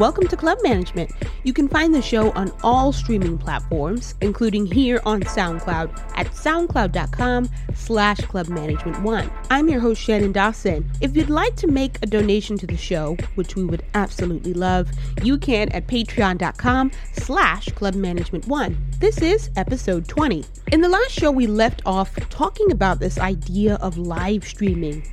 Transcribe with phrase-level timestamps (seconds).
[0.00, 1.10] Welcome to Club Management.
[1.42, 7.50] You can find the show on all streaming platforms, including here on SoundCloud at soundcloud.com
[7.74, 9.30] slash clubmanagement1.
[9.50, 10.90] I'm your host, Shannon Dawson.
[11.02, 14.88] If you'd like to make a donation to the show, which we would absolutely love,
[15.22, 19.00] you can at patreon.com slash clubmanagement1.
[19.00, 20.46] This is episode 20.
[20.72, 25.06] In the last show, we left off talking about this idea of live streaming,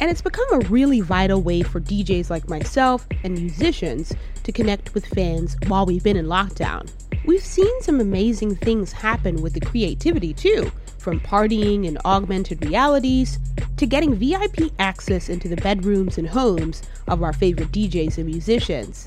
[0.00, 4.94] and it's become a really vital way for DJs like myself and musicians to connect
[4.94, 6.90] with fans while we've been in lockdown.
[7.24, 13.38] We've seen some amazing things happen with the creativity too, from partying and augmented realities
[13.76, 19.06] to getting VIP access into the bedrooms and homes of our favorite DJs and musicians.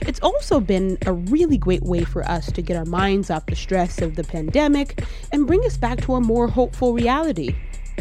[0.00, 3.56] It's also been a really great way for us to get our minds off the
[3.56, 7.54] stress of the pandemic and bring us back to a more hopeful reality.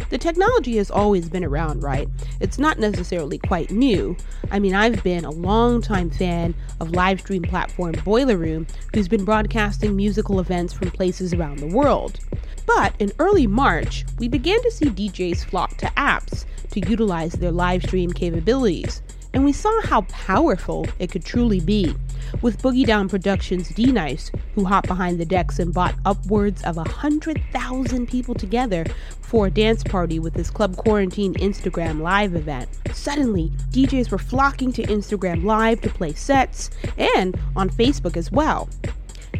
[0.09, 2.07] The technology has always been around, right?
[2.39, 4.15] It's not necessarily quite new.
[4.51, 9.25] I mean, I've been a long-time fan of live stream platform Boiler Room, who's been
[9.25, 12.19] broadcasting musical events from places around the world.
[12.65, 17.51] But in early March, we began to see DJs flock to apps to utilize their
[17.51, 19.01] live stream capabilities
[19.37, 21.95] and we saw how powerful it could truly be.
[22.41, 26.77] With Boogie Down Productions' D Nice, who hopped behind the decks and brought upwards of
[26.77, 28.85] 100,000 people together
[29.21, 32.69] for a dance party with his Club Quarantine Instagram Live event.
[32.93, 38.69] Suddenly, DJs were flocking to Instagram Live to play sets and on Facebook as well.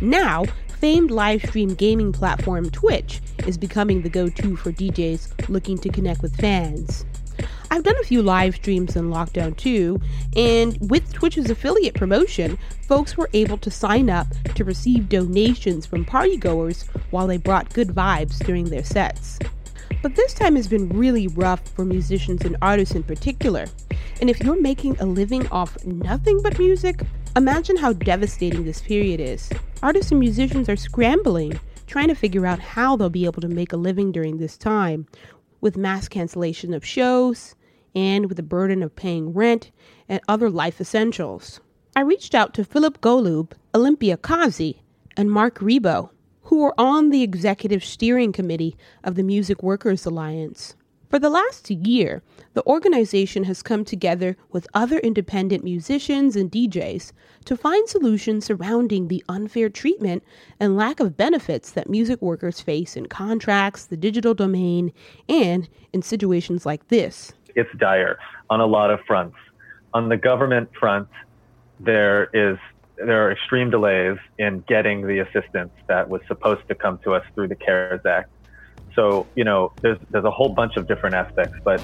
[0.01, 0.45] Now,
[0.79, 5.89] famed live stream gaming platform Twitch is becoming the go to for DJs looking to
[5.89, 7.05] connect with fans.
[7.69, 9.99] I've done a few live streams in lockdown too,
[10.35, 12.57] and with Twitch's affiliate promotion,
[12.87, 17.89] folks were able to sign up to receive donations from partygoers while they brought good
[17.89, 19.39] vibes during their sets.
[20.01, 23.67] But this time has been really rough for musicians and artists in particular.
[24.21, 27.01] And if you're making a living off nothing but music,
[27.35, 29.49] imagine how devastating this period is.
[29.83, 33.73] Artists and musicians are scrambling, trying to figure out how they'll be able to make
[33.73, 35.07] a living during this time,
[35.61, 37.55] with mass cancellation of shows,
[37.95, 39.71] and with the burden of paying rent
[40.07, 41.59] and other life essentials.
[41.95, 44.83] I reached out to Philip Golub, Olympia Kazi,
[45.17, 46.11] and Marc Ribot,
[46.43, 50.75] who are on the executive steering committee of the Music Workers Alliance.
[51.09, 52.21] For the last year,
[52.53, 57.13] the organization has come together with other independent musicians and DJs
[57.45, 60.21] to find solutions surrounding the unfair treatment
[60.59, 64.91] and lack of benefits that music workers face in contracts, the digital domain,
[65.29, 67.31] and in situations like this.
[67.55, 68.19] It's dire
[68.49, 69.37] on a lot of fronts.
[69.93, 71.07] On the government front,
[71.79, 72.57] there is
[72.97, 77.23] there are extreme delays in getting the assistance that was supposed to come to us
[77.35, 78.29] through the CARES Act
[78.97, 81.81] so, you know, there's, there's a whole bunch of different aspects, but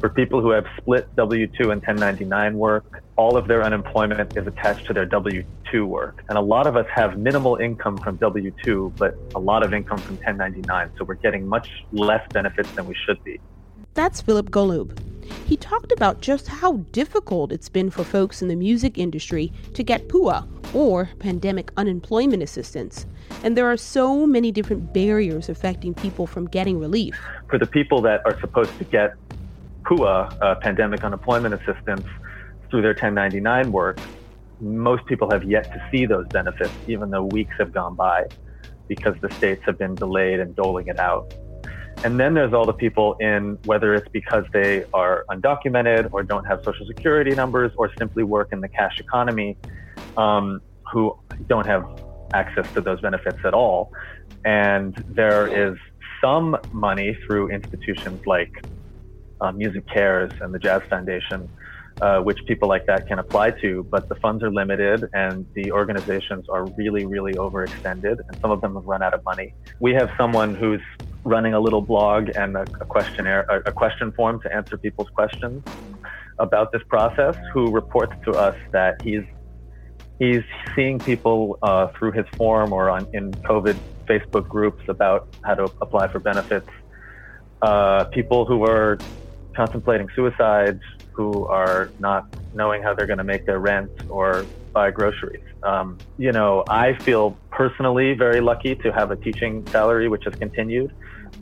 [0.00, 4.46] for people who have split W 2 and 1099 work, all of their unemployment is
[4.46, 6.24] attached to their W 2 work.
[6.28, 9.74] And a lot of us have minimal income from W 2, but a lot of
[9.74, 10.90] income from 1099.
[10.98, 13.38] So we're getting much less benefits than we should be.
[13.94, 14.98] That's Philip Golub.
[15.46, 19.82] He talked about just how difficult it's been for folks in the music industry to
[19.82, 23.06] get PUA, or Pandemic Unemployment Assistance.
[23.42, 27.20] And there are so many different barriers affecting people from getting relief.
[27.48, 29.14] For the people that are supposed to get
[29.82, 32.06] PUA, uh, Pandemic Unemployment Assistance,
[32.70, 33.98] through their 1099 work,
[34.60, 38.26] most people have yet to see those benefits, even though weeks have gone by
[38.86, 41.34] because the states have been delayed and doling it out.
[42.02, 46.44] And then there's all the people in whether it's because they are undocumented or don't
[46.44, 49.58] have social security numbers or simply work in the cash economy
[50.16, 51.14] um, who
[51.46, 51.84] don't have
[52.32, 53.92] access to those benefits at all.
[54.44, 55.76] And there is
[56.22, 58.64] some money through institutions like
[59.40, 61.48] uh, MusiCares and the Jazz Foundation,
[62.00, 65.70] uh, which people like that can apply to, but the funds are limited and the
[65.72, 69.54] organizations are really, really overextended, and some of them have run out of money.
[69.80, 70.82] We have someone who's
[71.24, 75.10] running a little blog and a, a questionnaire, a, a question form to answer people's
[75.10, 75.62] questions
[76.38, 79.24] about this process, who reports to us that he's
[80.18, 80.42] he's
[80.74, 83.76] seeing people uh, through his form or on in COVID
[84.06, 86.68] Facebook groups about how to apply for benefits.
[87.62, 88.98] Uh, people who are
[89.54, 90.80] contemplating suicide,
[91.20, 92.22] who are not
[92.54, 95.44] knowing how they're going to make their rent or buy groceries.
[95.62, 100.34] Um, you know, I feel personally very lucky to have a teaching salary which has
[100.34, 100.90] continued.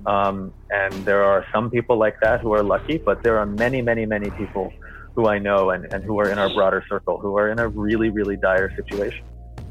[0.05, 3.81] Um, and there are some people like that who are lucky, but there are many,
[3.81, 4.73] many, many people
[5.15, 7.69] who I know and, and who are in our broader circle who are in a
[7.69, 9.25] really, really dire situation.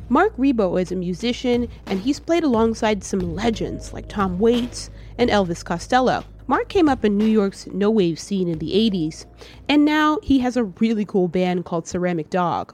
[0.07, 5.29] Marc Ribot is a musician, and he's played alongside some legends like Tom Waits and
[5.29, 6.23] Elvis Costello.
[6.49, 9.25] Marc came up in New York's no wave scene in the 80s,
[9.67, 12.73] and now he has a really cool band called Ceramic Dog.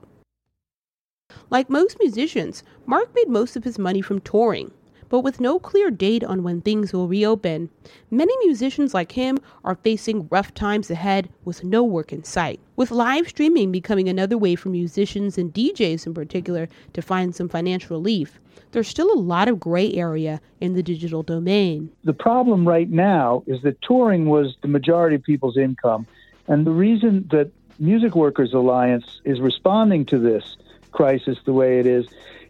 [1.49, 4.71] Like most musicians, Marc made most of his money from touring.
[5.09, 7.69] But with no clear date on when things will reopen,
[8.09, 12.59] many musicians like him are facing rough times ahead with no work in sight.
[12.75, 17.49] With live streaming becoming another way for musicians and DJs in particular to find some
[17.49, 18.39] financial relief,
[18.71, 21.91] there's still a lot of gray area in the digital domain.
[22.03, 26.07] The problem right now is that touring was the majority of people's income.
[26.47, 30.57] And the reason that Music Workers Alliance is responding to this
[30.91, 32.07] crisis the way it is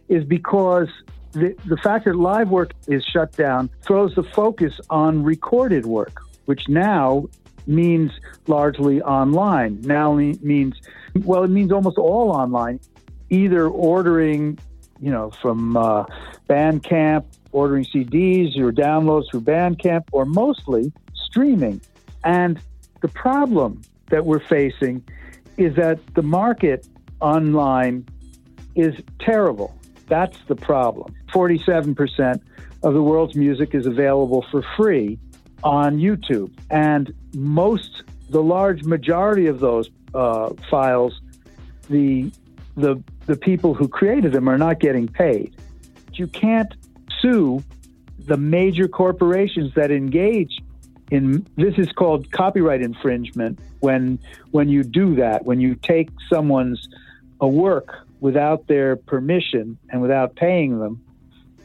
[0.08, 0.88] is because
[1.34, 6.22] the, the fact that live work is shut down throws the focus on recorded work,
[6.46, 7.26] which now
[7.66, 8.12] means
[8.46, 9.80] largely online.
[9.82, 10.80] Now means,
[11.24, 12.80] well, it means almost all online,
[13.30, 14.58] either ordering,
[15.00, 16.04] you know, from uh,
[16.48, 21.80] Bandcamp, ordering CDs or downloads through Bandcamp, or mostly streaming.
[22.22, 22.60] And
[23.02, 25.02] the problem that we're facing
[25.56, 26.86] is that the market
[27.20, 28.06] online
[28.74, 29.76] is terrible.
[30.06, 31.14] That's the problem.
[31.32, 32.40] 47%
[32.82, 35.18] of the world's music is available for free
[35.62, 36.52] on YouTube.
[36.70, 41.20] And most, the large majority of those uh, files,
[41.88, 42.30] the,
[42.76, 45.56] the, the people who created them are not getting paid.
[46.12, 46.72] You can't
[47.20, 47.62] sue
[48.18, 50.60] the major corporations that engage
[51.10, 54.18] in this is called copyright infringement when
[54.52, 56.88] when you do that when you take someone's
[57.40, 60.98] a work without their permission and without paying them,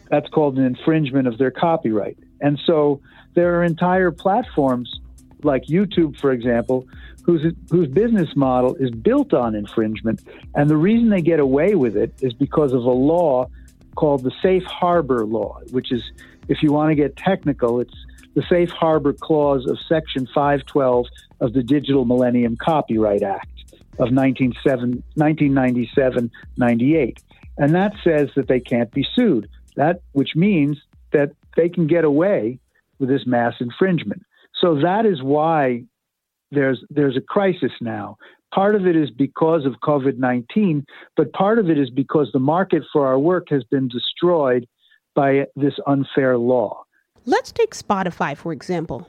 [0.10, 2.18] that's called an infringement of their copyright.
[2.42, 3.00] And so
[3.34, 5.00] there are entire platforms
[5.42, 6.86] like YouTube, for example,
[7.24, 10.20] whose whose business model is built on infringement.
[10.54, 13.50] And the reason they get away with it is because of a law
[13.96, 16.04] called the Safe Harbor Law, which is,
[16.50, 21.06] if you want to get technical, it's the Safe Harbor Clause of Section 512
[21.40, 23.59] of the Digital Millennium Copyright Act
[24.00, 27.24] of 1997 98.
[27.58, 29.50] And that says that they can't be sued.
[29.76, 30.78] That which means
[31.12, 32.60] that they can get away
[33.00, 34.24] with this mass infringement.
[34.62, 35.84] So that is why
[36.52, 38.18] there's there's a crisis now.
[38.54, 40.86] Part of it is because of COVID 19,
[41.16, 44.68] but part of it is because the market for our work has been destroyed
[45.14, 46.84] by this unfair law.
[47.26, 49.08] Let's take Spotify, for example.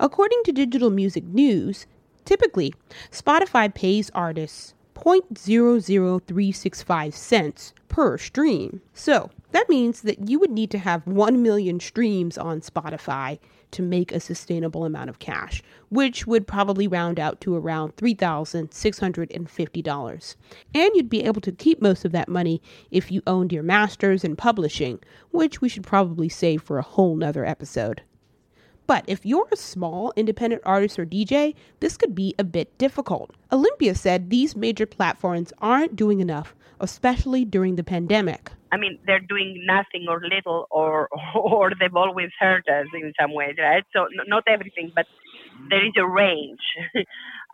[0.00, 1.86] According to Digital Music News,
[2.24, 2.72] Typically,
[3.10, 8.80] Spotify pays artists 0.00365 cents per stream.
[8.94, 13.38] So that means that you would need to have 1 million streams on Spotify
[13.72, 20.36] to make a sustainable amount of cash, which would probably round out to around $3,650.
[20.74, 24.24] And you'd be able to keep most of that money if you owned your masters
[24.24, 28.02] and publishing, which we should probably save for a whole nother episode.
[28.86, 33.30] But if you're a small independent artist or DJ, this could be a bit difficult.
[33.50, 38.50] Olympia said these major platforms aren't doing enough, especially during the pandemic.
[38.72, 43.32] I mean, they're doing nothing or little, or or they've always hurt us in some
[43.34, 43.84] ways, right?
[43.92, 45.06] So not everything, but
[45.68, 46.60] there is a range.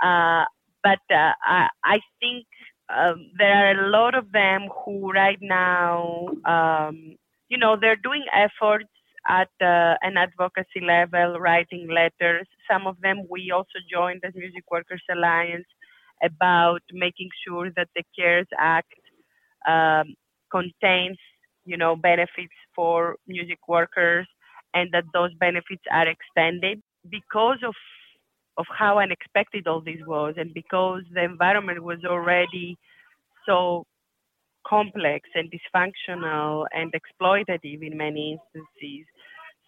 [0.02, 0.44] uh,
[0.82, 2.46] but uh, I, I think
[2.88, 7.16] um, there are a lot of them who right now, um,
[7.48, 8.88] you know, they're doing efforts
[9.28, 12.46] at uh, an advocacy level, writing letters.
[12.70, 15.66] Some of them we also joined as Music Workers Alliance
[16.22, 18.92] about making sure that the CARES Act
[19.68, 20.14] um,
[20.50, 21.18] contains,
[21.64, 24.26] you know, benefits for music workers
[24.74, 27.74] and that those benefits are extended because of
[28.56, 32.76] of how unexpected all this was and because the environment was already
[33.46, 33.86] so
[34.66, 39.06] complex and dysfunctional and exploitative in many instances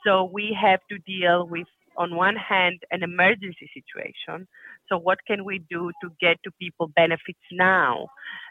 [0.05, 1.67] so we have to deal with,
[1.97, 4.47] on one hand, an emergency situation.
[4.89, 8.09] So what can we do to get to people benefits now?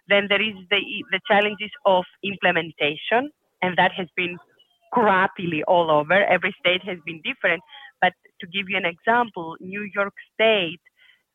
[0.07, 4.37] Then there is the, the challenges of implementation, and that has been
[4.93, 6.13] crappily all over.
[6.13, 7.61] Every state has been different.
[8.01, 10.81] But to give you an example, New York State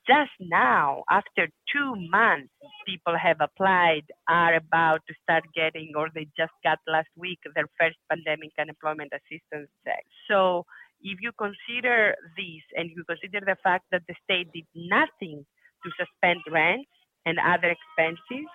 [0.07, 2.53] just now, after two months,
[2.87, 7.69] people have applied, are about to start getting, or they just got last week their
[7.81, 10.05] first pandemic unemployment assistance check.
[10.29, 10.65] So
[11.01, 15.45] if you consider this and you consider the fact that the state did nothing
[15.85, 16.91] to suspend rents
[17.27, 18.49] and other expenses,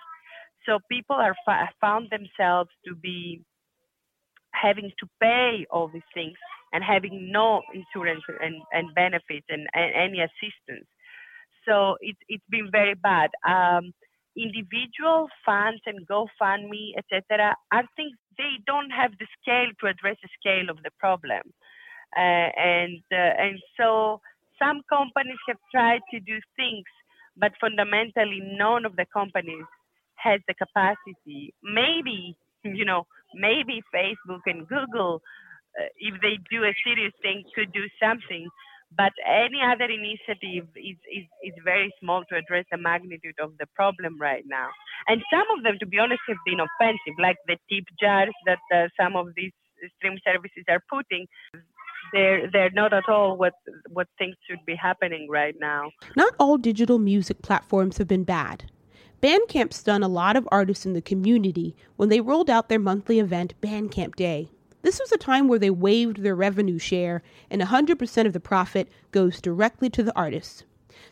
[0.66, 1.34] so people are
[1.80, 3.42] found themselves to be
[4.52, 6.36] having to pay all these things
[6.72, 10.86] and having no insurance and, and benefits and, and any assistance.
[11.66, 13.30] So it's it's been very bad.
[13.46, 13.92] Um,
[14.36, 17.56] individual funds and GoFundMe, etc.
[17.72, 21.42] I think they don't have the scale to address the scale of the problem,
[22.16, 24.20] uh, and uh, and so
[24.58, 26.84] some companies have tried to do things,
[27.36, 29.66] but fundamentally none of the companies
[30.16, 31.54] has the capacity.
[31.62, 35.22] Maybe you know, maybe Facebook and Google,
[35.78, 38.48] uh, if they do a serious thing, could do something.
[38.96, 43.66] But any other initiative is, is, is very small to address the magnitude of the
[43.74, 44.68] problem right now.
[45.06, 48.58] And some of them, to be honest, have been offensive, like the tip jars that
[48.74, 49.52] uh, some of these
[49.96, 51.26] stream services are putting.
[52.12, 53.52] They're, they're not at all what,
[53.88, 55.92] what things should be happening right now.
[56.16, 58.64] Not all digital music platforms have been bad.
[59.22, 63.20] Bandcamp stunned a lot of artists in the community when they rolled out their monthly
[63.20, 64.48] event, Bandcamp Day.
[64.82, 68.88] This was a time where they waived their revenue share, and 100% of the profit
[69.12, 70.64] goes directly to the artists.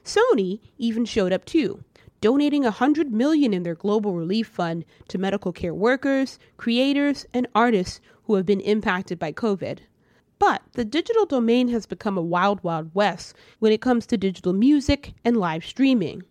[0.04, 1.84] Sony even showed up too,
[2.20, 8.00] donating 100 million in their global relief fund to medical care workers, creators, and artists
[8.24, 9.80] who have been impacted by COVID.
[10.38, 14.52] But the digital domain has become a wild, wild west when it comes to digital
[14.52, 16.22] music and live streaming.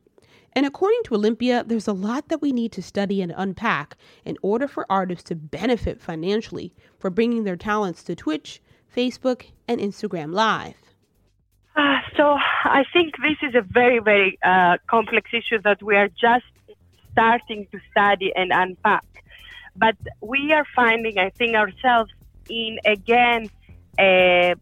[0.58, 3.96] And according to Olympia, there's a lot that we need to study and unpack
[4.26, 8.60] in order for artists to benefit financially for bringing their talents to Twitch,
[8.92, 10.74] Facebook, and Instagram Live.
[11.76, 16.08] Uh, so I think this is a very, very uh, complex issue that we are
[16.08, 16.52] just
[17.12, 19.06] starting to study and unpack.
[19.76, 22.12] But we are finding, I think, ourselves
[22.50, 23.52] in again,
[24.00, 24.56] a,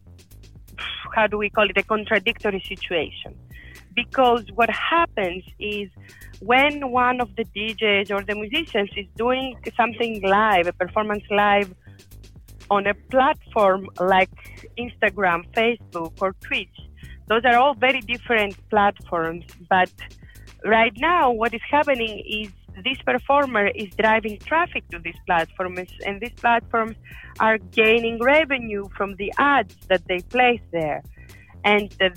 [1.14, 3.34] how do we call it, a contradictory situation
[3.96, 5.88] because what happens is
[6.40, 11.74] when one of the DJs or the musicians is doing something live, a performance live
[12.70, 14.30] on a platform like
[14.78, 16.76] Instagram, Facebook, or Twitch,
[17.28, 19.44] those are all very different platforms.
[19.68, 19.90] But
[20.64, 22.52] right now, what is happening is
[22.84, 26.96] this performer is driving traffic to these platforms, and these platforms
[27.40, 31.02] are gaining revenue from the ads that they place there
[31.64, 32.10] and the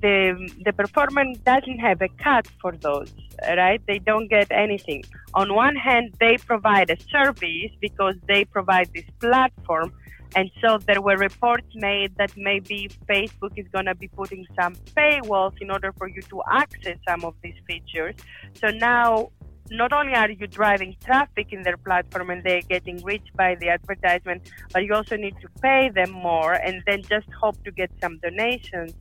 [0.00, 3.12] the the performer doesn't have a cut for those
[3.56, 3.80] right?
[3.86, 5.04] They don't get anything.
[5.34, 9.92] On one hand they provide a service because they provide this platform
[10.36, 14.74] and so there were reports made that maybe facebook is going to be putting some
[14.94, 18.14] paywalls in order for you to access some of these features.
[18.60, 19.30] So now
[19.70, 23.68] not only are you driving traffic in their platform and they're getting reached by the
[23.68, 27.90] advertisement, but you also need to pay them more and then just hope to get
[28.00, 28.94] some donations.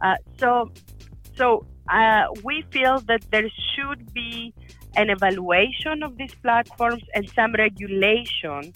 [0.00, 0.70] Uh, so,
[1.36, 4.54] so uh, we feel that there should be
[4.96, 8.72] an evaluation of these platforms and some regulation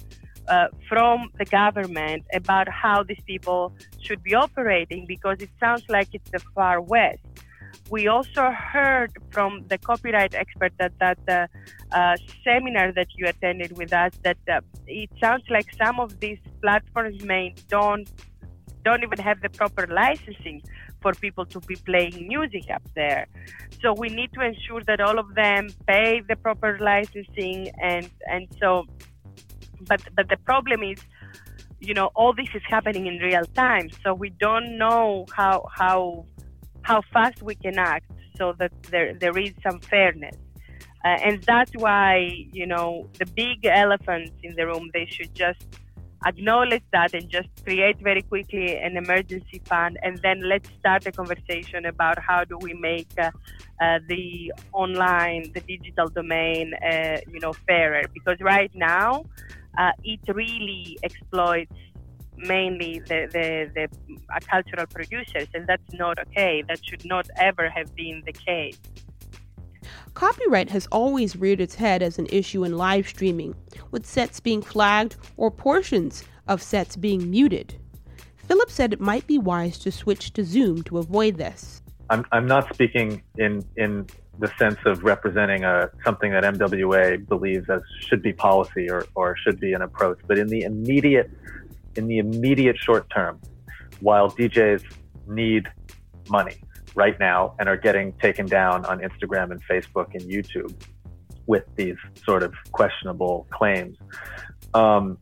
[0.49, 6.09] uh, from the government about how these people should be operating because it sounds like
[6.12, 7.21] it's the far west
[7.91, 11.47] we also heard from the copyright expert at that uh,
[11.95, 16.39] uh, seminar that you attended with us that uh, it sounds like some of these
[16.61, 18.09] platforms may don't
[18.85, 20.61] don't even have the proper licensing
[21.01, 23.27] for people to be playing music up there.
[23.81, 28.49] So we need to ensure that all of them pay the proper licensing and and
[28.61, 28.87] so
[29.89, 30.99] but but the problem is
[31.81, 36.25] you know all this is happening in real time so we don't know how how
[36.83, 40.37] how fast we can act so that there, there is some fairness.
[41.05, 45.67] Uh, and that's why, you know, the big elephants in the room, they should just
[46.25, 51.12] acknowledge that and just create very quickly an emergency fund and then let's start a
[51.12, 53.31] conversation about how do we make uh,
[53.81, 59.25] uh, the online the digital domain uh, you know fairer because right now
[59.79, 61.75] uh, it really exploits
[62.37, 66.62] mainly the, the, the uh, cultural producers, and that's not okay.
[66.69, 68.79] That should not ever have been the case.
[70.15, 73.55] Copyright has always reared its head as an issue in live streaming,
[73.91, 77.75] with sets being flagged or portions of sets being muted.
[78.37, 81.81] Philip said it might be wise to switch to Zoom to avoid this.
[82.11, 84.07] I'm, I'm not speaking in, in
[84.39, 89.37] the sense of representing a, something that MWA believes as should be policy or, or
[89.37, 91.31] should be an approach, but in the immediate
[91.97, 93.41] in the immediate short term,
[94.01, 94.83] while DJs
[95.27, 95.67] need
[96.29, 96.57] money
[96.95, 100.75] right now and are getting taken down on Instagram and Facebook and YouTube
[101.47, 103.97] with these sort of questionable claims.
[104.75, 105.19] Um,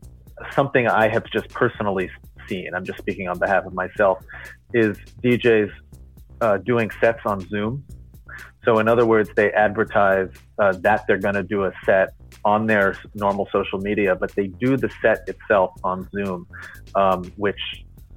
[0.53, 2.09] something I have just personally
[2.47, 4.23] seen, I'm just speaking on behalf of myself,
[4.73, 5.71] is DJs
[6.41, 7.83] uh, doing sets on Zoom.
[8.63, 12.13] So, in other words, they advertise uh, that they're going to do a set
[12.45, 16.47] on their normal social media, but they do the set itself on Zoom,
[16.95, 17.59] um, which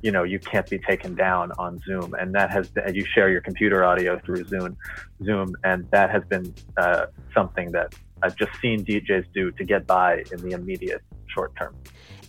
[0.02, 3.30] you know you can't be taken down on Zoom, and that has been, you share
[3.30, 4.76] your computer audio through Zoom,
[5.22, 9.86] Zoom, and that has been uh, something that I've just seen DJs do to get
[9.86, 11.02] by in the immediate
[11.34, 11.74] short term.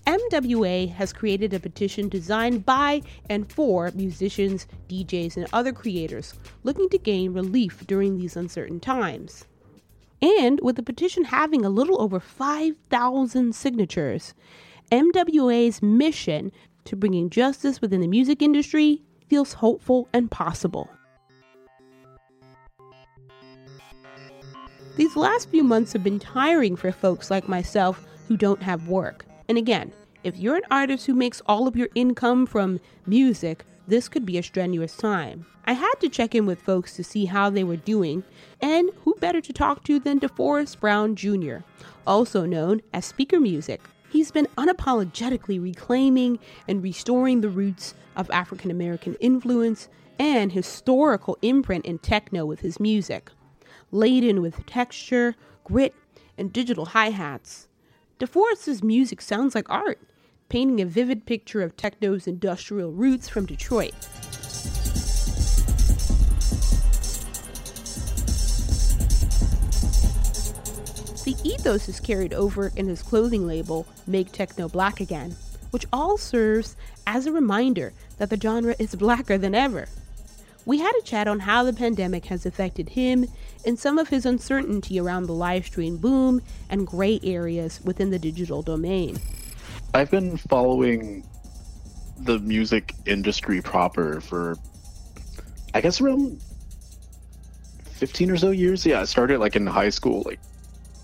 [0.05, 6.89] MWA has created a petition designed by and for musicians, DJs, and other creators looking
[6.89, 9.45] to gain relief during these uncertain times.
[10.21, 14.33] And with the petition having a little over 5,000 signatures,
[14.91, 16.51] MWA's mission
[16.85, 20.89] to bringing justice within the music industry feels hopeful and possible.
[24.95, 29.25] These last few months have been tiring for folks like myself who don't have work.
[29.47, 34.09] And again, if you're an artist who makes all of your income from music, this
[34.09, 35.45] could be a strenuous time.
[35.65, 38.23] I had to check in with folks to see how they were doing,
[38.61, 41.57] and who better to talk to than DeForest Brown Jr.,
[42.07, 43.81] also known as Speaker Music.
[44.09, 51.85] He's been unapologetically reclaiming and restoring the roots of African American influence and historical imprint
[51.85, 53.29] in techno with his music.
[53.91, 55.93] Laden with texture, grit,
[56.37, 57.67] and digital hi hats,
[58.17, 60.00] DeForest's music sounds like art
[60.48, 63.93] painting a vivid picture of techno's industrial roots from Detroit.
[71.25, 75.36] The ethos is carried over in his clothing label, Make Techno Black Again,
[75.72, 79.89] which all serves as a reminder that the genre is blacker than ever.
[80.65, 83.27] We had a chat on how the pandemic has affected him
[83.65, 88.19] and some of his uncertainty around the live stream boom and gray areas within the
[88.19, 89.19] digital domain.
[89.93, 91.24] I've been following
[92.17, 94.57] the music industry proper for,
[95.74, 96.41] I guess, around
[97.91, 98.86] 15 or so years.
[98.86, 100.39] Yeah, I started like in high school, like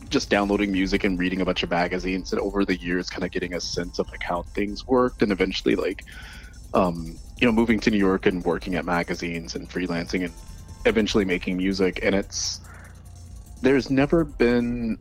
[0.10, 3.32] just downloading music and reading a bunch of magazines, and over the years, kind of
[3.32, 6.03] getting a sense of like how things worked, and eventually, like,
[6.74, 10.33] um, you know, moving to New York and working at magazines and freelancing and
[10.86, 12.00] eventually making music.
[12.03, 12.62] And it's,
[13.63, 15.00] there's never been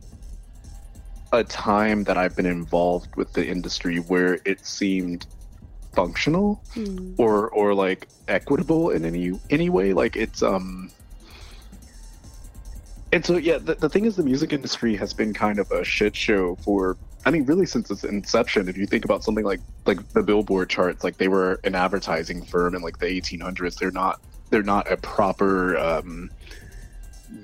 [1.31, 5.27] a time that I've been involved with the industry where it seemed
[5.93, 7.13] functional mm.
[7.17, 10.89] or or like equitable in any any way like it's um
[13.11, 15.83] and so yeah the, the thing is the music industry has been kind of a
[15.83, 16.95] shit show for
[17.25, 20.69] i mean really since its inception if you think about something like like the billboard
[20.69, 24.91] charts like they were an advertising firm in like the 1800s they're not they're not
[24.91, 26.29] a proper um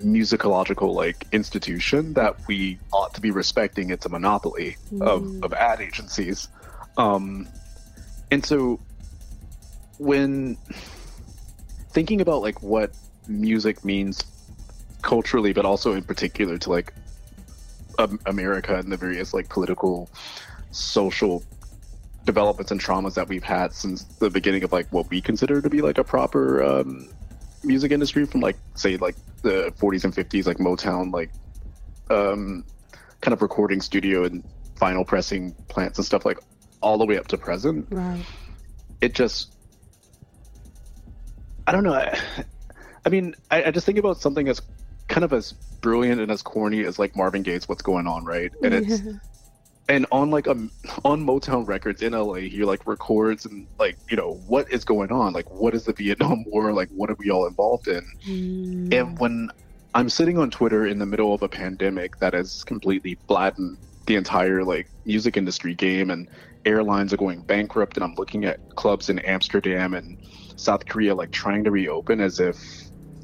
[0.03, 3.89] musicological like institution that we ought to be respecting.
[3.89, 5.01] It's a monopoly mm.
[5.01, 6.47] of, of ad agencies.
[6.97, 7.47] Um,
[8.31, 8.79] and so
[9.97, 10.57] when
[11.91, 12.91] thinking about like what
[13.27, 14.23] music means
[15.01, 16.93] culturally, but also in particular to like
[18.25, 20.09] America and the various like political,
[20.71, 21.43] social
[22.25, 25.69] developments and traumas that we've had since the beginning of like what we consider to
[25.69, 27.09] be like a proper um,
[27.63, 31.31] music industry from like say like the 40s and 50s like motown like
[32.09, 32.63] um
[33.21, 34.43] kind of recording studio and
[34.75, 36.39] vinyl pressing plants and stuff like
[36.81, 37.87] all the way up to present.
[37.89, 38.23] Right.
[39.01, 39.53] It just
[41.65, 41.93] i don't know.
[41.93, 42.19] I,
[43.05, 44.61] I mean I, I, just think about something as
[45.07, 48.51] kind of as brilliant and as corny as like marvin gaye's what's going on right
[48.63, 49.01] and it's
[49.89, 50.51] and on like a
[51.05, 55.11] on Motown Records in LA, he like records and like you know what is going
[55.11, 58.05] on, like what is the Vietnam War, like what are we all involved in?
[58.25, 58.93] Mm.
[58.93, 59.49] And when
[59.93, 64.15] I'm sitting on Twitter in the middle of a pandemic that has completely flattened the
[64.15, 66.27] entire like music industry game, and
[66.65, 70.17] airlines are going bankrupt, and I'm looking at clubs in Amsterdam and
[70.57, 72.57] South Korea like trying to reopen as if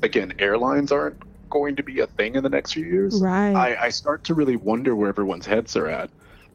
[0.01, 1.17] again airlines aren't
[1.53, 3.21] going to be a thing in the next few years.
[3.21, 3.53] Right.
[3.53, 6.09] I, I start to really wonder where everyone's heads are at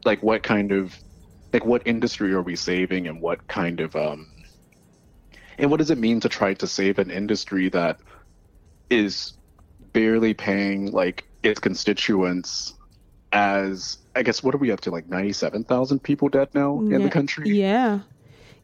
[0.04, 0.96] like what kind of
[1.52, 4.28] like what industry are we saving and what kind of um
[5.56, 7.98] and what does it mean to try to save an industry that
[8.90, 9.34] is
[9.92, 12.74] barely paying like its constituents
[13.32, 17.10] as I guess what are we up to like 97,000 people dead now in the
[17.10, 17.50] country?
[17.50, 18.00] Yeah.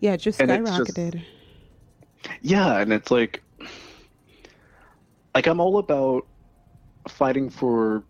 [0.00, 1.22] Yeah, just and skyrocketed.
[2.22, 3.42] Just, yeah, and it's like
[5.34, 6.26] like I'm all about
[7.08, 8.04] fighting for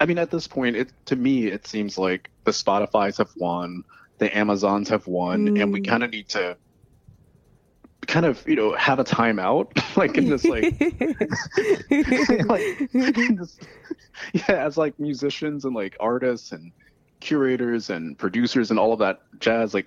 [0.00, 3.84] I mean, at this point, it to me it seems like the Spotify's have won,
[4.18, 5.62] the Amazons have won, mm.
[5.62, 5.88] and we mm.
[5.88, 6.56] kind of need to
[8.06, 10.64] kind of you know have a timeout like in this like,
[12.48, 12.90] like
[13.36, 13.58] this,
[14.32, 16.72] yeah as like musicians and like artists and
[17.20, 19.86] curators and producers and all of that jazz like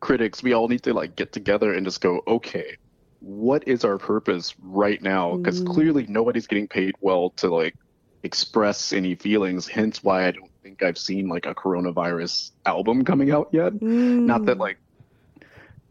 [0.00, 2.76] critics we all need to like get together and just go okay
[3.24, 5.66] what is our purpose right now because mm.
[5.72, 7.74] clearly nobody's getting paid well to like
[8.22, 9.66] express any feelings.
[9.66, 13.72] Hence why I don't think I've seen like a coronavirus album coming out yet.
[13.74, 14.26] Mm.
[14.26, 14.76] Not that like,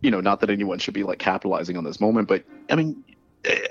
[0.01, 3.03] you know, not that anyone should be like capitalizing on this moment, but I mean,
[3.45, 3.67] eh,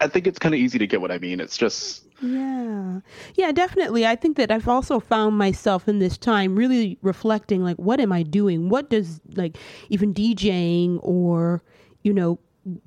[0.00, 1.40] I think it's kind of easy to get what I mean.
[1.40, 2.06] It's just.
[2.22, 3.00] Yeah.
[3.34, 4.06] Yeah, definitely.
[4.06, 8.10] I think that I've also found myself in this time really reflecting like, what am
[8.10, 8.68] I doing?
[8.68, 9.56] What does like
[9.90, 11.62] even DJing or,
[12.02, 12.38] you know,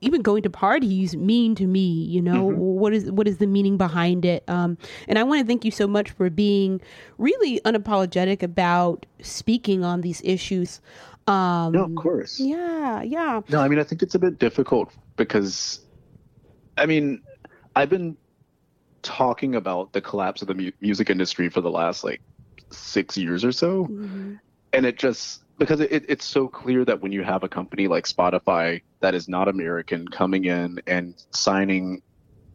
[0.01, 1.87] even going to parties mean to me?
[2.05, 2.55] You know, Mhm.
[2.55, 4.43] what is what is the meaning behind it?
[4.47, 6.79] Um, and I want to thank you so much for being
[7.17, 10.81] really unapologetic about speaking on these issues.
[11.27, 12.39] Um, No, of course.
[12.39, 13.41] Yeah, yeah.
[13.49, 15.79] No, I mean, I think it's a bit difficult because,
[16.77, 17.21] I mean,
[17.75, 18.17] I've been
[19.03, 22.21] talking about the collapse of the mu- music industry for the last like
[22.71, 23.87] six years or so.
[23.87, 24.39] Mhm.
[24.73, 28.05] And it just, because it, it's so clear that when you have a company like
[28.05, 32.01] Spotify that is not American coming in and signing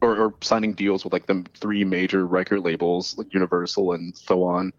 [0.01, 4.45] or, or signing deals with like the three major record labels, like Universal and so
[4.45, 4.73] on,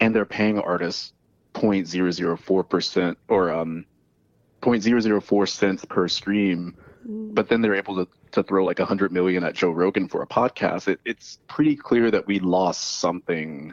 [0.00, 1.12] and they're paying artists
[1.54, 3.84] 0.004% or um
[4.62, 6.74] 0.004 cents per stream
[7.06, 10.26] but then they're able to, to throw like 100 million at joe rogan for a
[10.26, 13.72] podcast it, it's pretty clear that we lost something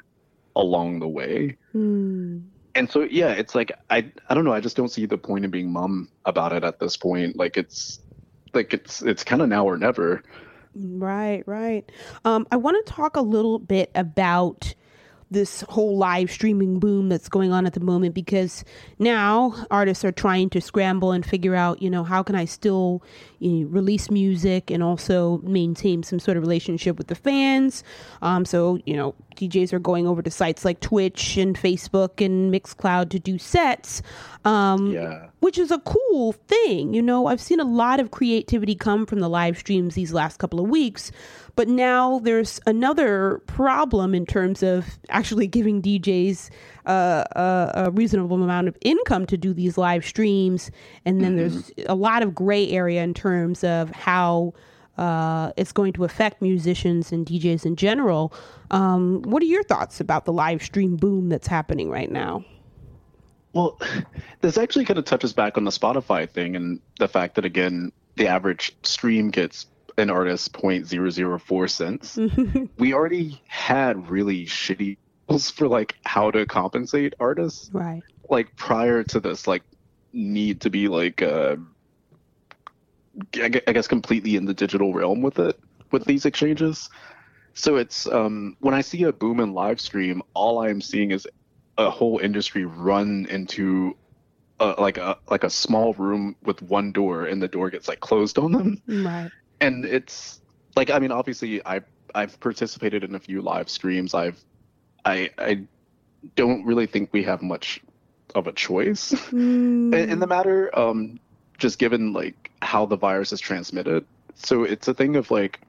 [0.55, 2.43] along the way Mm.
[2.75, 3.97] And so yeah it's like i
[4.29, 6.79] i don't know i just don't see the point in being mum about it at
[6.79, 7.99] this point like it's
[8.53, 10.23] like it's it's kind of now or never
[10.73, 11.91] Right, right.
[12.23, 14.73] Um, I want to talk a little bit about
[15.31, 18.63] this whole live streaming boom that's going on at the moment because
[18.99, 23.01] now artists are trying to scramble and figure out, you know, how can I still
[23.39, 27.83] you know, release music and also maintain some sort of relationship with the fans.
[28.21, 32.53] Um, so, you know, DJs are going over to sites like Twitch and Facebook and
[32.53, 34.01] Mixcloud to do sets.
[34.43, 36.93] Um, yeah which is a cool thing.
[36.93, 40.37] You know, I've seen a lot of creativity come from the live streams these last
[40.37, 41.11] couple of weeks,
[41.55, 46.49] but now there's another problem in terms of actually giving DJs
[46.85, 50.71] uh, a, a reasonable amount of income to do these live streams.
[51.05, 54.53] And then there's a lot of gray area in terms of how.
[54.97, 58.31] Uh, it's going to affect musicians and DJs in general.
[58.69, 62.43] Um, what are your thoughts about the live stream boom that's happening right now?
[63.53, 63.79] Well,
[64.41, 67.91] this actually kind of touches back on the Spotify thing and the fact that again,
[68.15, 72.19] the average stream gets an artist 0.004 cents.
[72.77, 74.97] we already had really shitty
[75.29, 78.03] rules for like how to compensate artists right.
[78.29, 79.63] like prior to this like
[80.13, 81.55] need to be like uh
[83.35, 85.59] I guess completely in the digital realm with it
[85.91, 86.89] with these exchanges.
[87.53, 91.27] So it's um when I see a boom in live stream, all I'm seeing is
[91.87, 93.95] a whole industry run into
[94.59, 97.99] a, like a like a small room with one door and the door gets like
[97.99, 99.31] closed on them Right.
[99.59, 100.39] and it's
[100.75, 101.81] like I mean obviously I
[102.13, 104.13] I've participated in a few live streams.
[104.13, 104.39] I've
[105.05, 105.67] I I
[106.35, 107.79] don't really think we have much
[108.35, 111.19] of a choice in, in the matter um
[111.57, 114.05] just given like how the virus is transmitted.
[114.35, 115.59] So it's a thing of like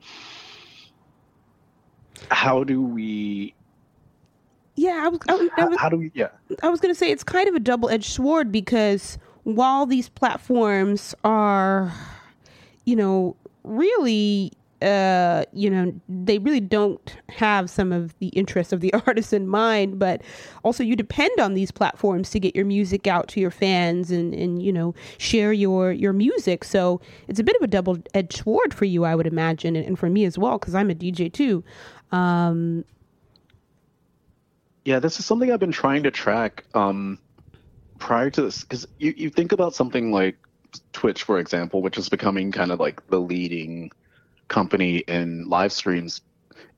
[2.30, 3.54] how do we
[4.74, 6.28] Yeah, I was, I was, I how, how do we yeah
[6.62, 10.08] I was going to say it's kind of a double edged sword because while these
[10.08, 11.92] platforms are,
[12.84, 18.80] you know, really, uh, you know, they really don't have some of the interests of
[18.80, 20.22] the artist in mind, but
[20.62, 24.34] also you depend on these platforms to get your music out to your fans and,
[24.34, 26.64] and you know, share your, your music.
[26.64, 29.86] So it's a bit of a double edged sword for you, I would imagine, and,
[29.86, 31.64] and for me as well, because I'm a DJ too.
[32.12, 32.84] Um,
[34.84, 37.18] Yeah, this is something I've been trying to track um,
[37.98, 40.36] prior to this because you, you think about something like
[40.92, 43.90] Twitch, for example, which is becoming kind of like the leading
[44.48, 46.20] company in live streams.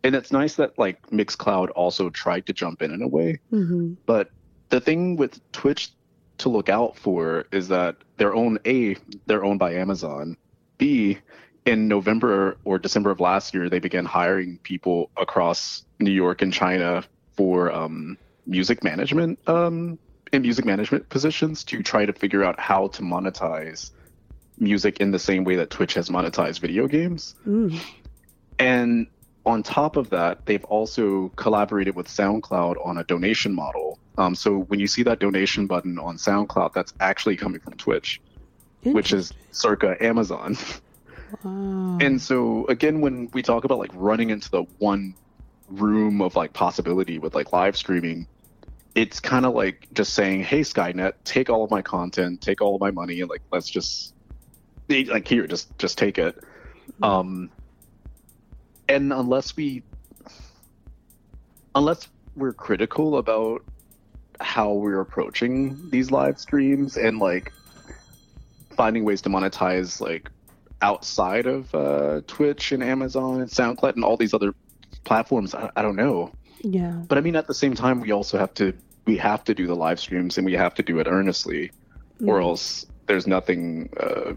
[0.03, 3.41] And it's nice that like Mixcloud also tried to jump in in a way.
[3.53, 3.97] mhm.
[4.05, 4.31] But
[4.69, 5.91] the thing with Twitch
[6.39, 10.37] to look out for is that they're owned A, they're owned by Amazon.
[10.77, 11.19] B,
[11.65, 16.53] in November or December of last year, they began hiring people across New York and
[16.53, 17.05] China
[17.37, 19.99] for um, music management um,
[20.33, 23.91] in music management positions to try to figure out how to monetize
[24.59, 27.35] music in the same way that Twitch has monetized video games.
[27.47, 27.81] Mm.
[28.59, 29.07] And
[29.47, 33.99] on top of that, they've also collaborated with SoundCloud on a donation model.
[34.17, 38.21] Um, so when you see that donation button on SoundCloud, that's actually coming from Twitch,
[38.85, 40.57] which is circa Amazon.
[41.43, 41.99] Wow.
[42.01, 45.15] And so again, when we talk about like running into the one
[45.69, 48.27] room of like possibility with like live streaming,
[48.95, 52.75] it's kind of like just saying, "Hey Skynet, take all of my content, take all
[52.75, 54.15] of my money, and like let's just
[54.89, 56.43] like here, just just take it."
[57.03, 57.51] Um,
[58.89, 59.83] and unless we,
[61.75, 63.65] unless we're critical about
[64.41, 67.53] how we're approaching these live streams and like
[68.77, 70.29] finding ways to monetize like
[70.83, 74.55] outside of uh, Twitch and Amazon and SoundCloud and all these other
[75.05, 75.55] platforms.
[75.55, 76.93] I, I don't know, yeah.
[77.09, 78.73] but I mean at the same time we also have to
[79.07, 81.71] we have to do the live streams and we have to do it earnestly,
[82.27, 82.43] or Mm.
[82.43, 84.33] else there's nothing uh,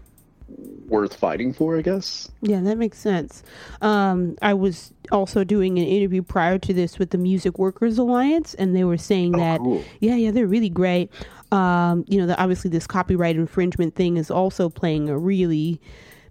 [0.88, 2.30] worth fighting for, I guess.
[2.42, 3.42] Yeah, that makes sense.
[3.82, 8.54] Um, I was also doing an interview prior to this with the Music Workers Alliance,
[8.54, 9.84] and they were saying Oh, that, cool.
[10.00, 11.10] yeah, yeah, they're really great.
[11.52, 15.80] Um, you know, that obviously this copyright infringement thing is also playing a really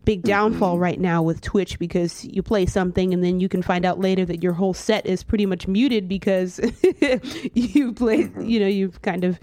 [0.08, 3.84] big downfall right now with Twitch because you play something and then you can find
[3.84, 6.62] out later that your whole set is pretty much muted because
[7.54, 9.38] you play, you know, you've kind of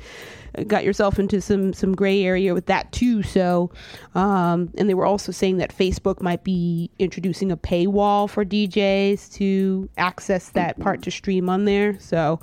[0.66, 3.22] got yourself into some some gray area with that too.
[3.22, 3.72] So,
[4.14, 9.34] um, and they were also saying that Facebook might be introducing a paywall for DJs
[9.34, 12.00] to access that part to stream on there.
[12.00, 12.40] So,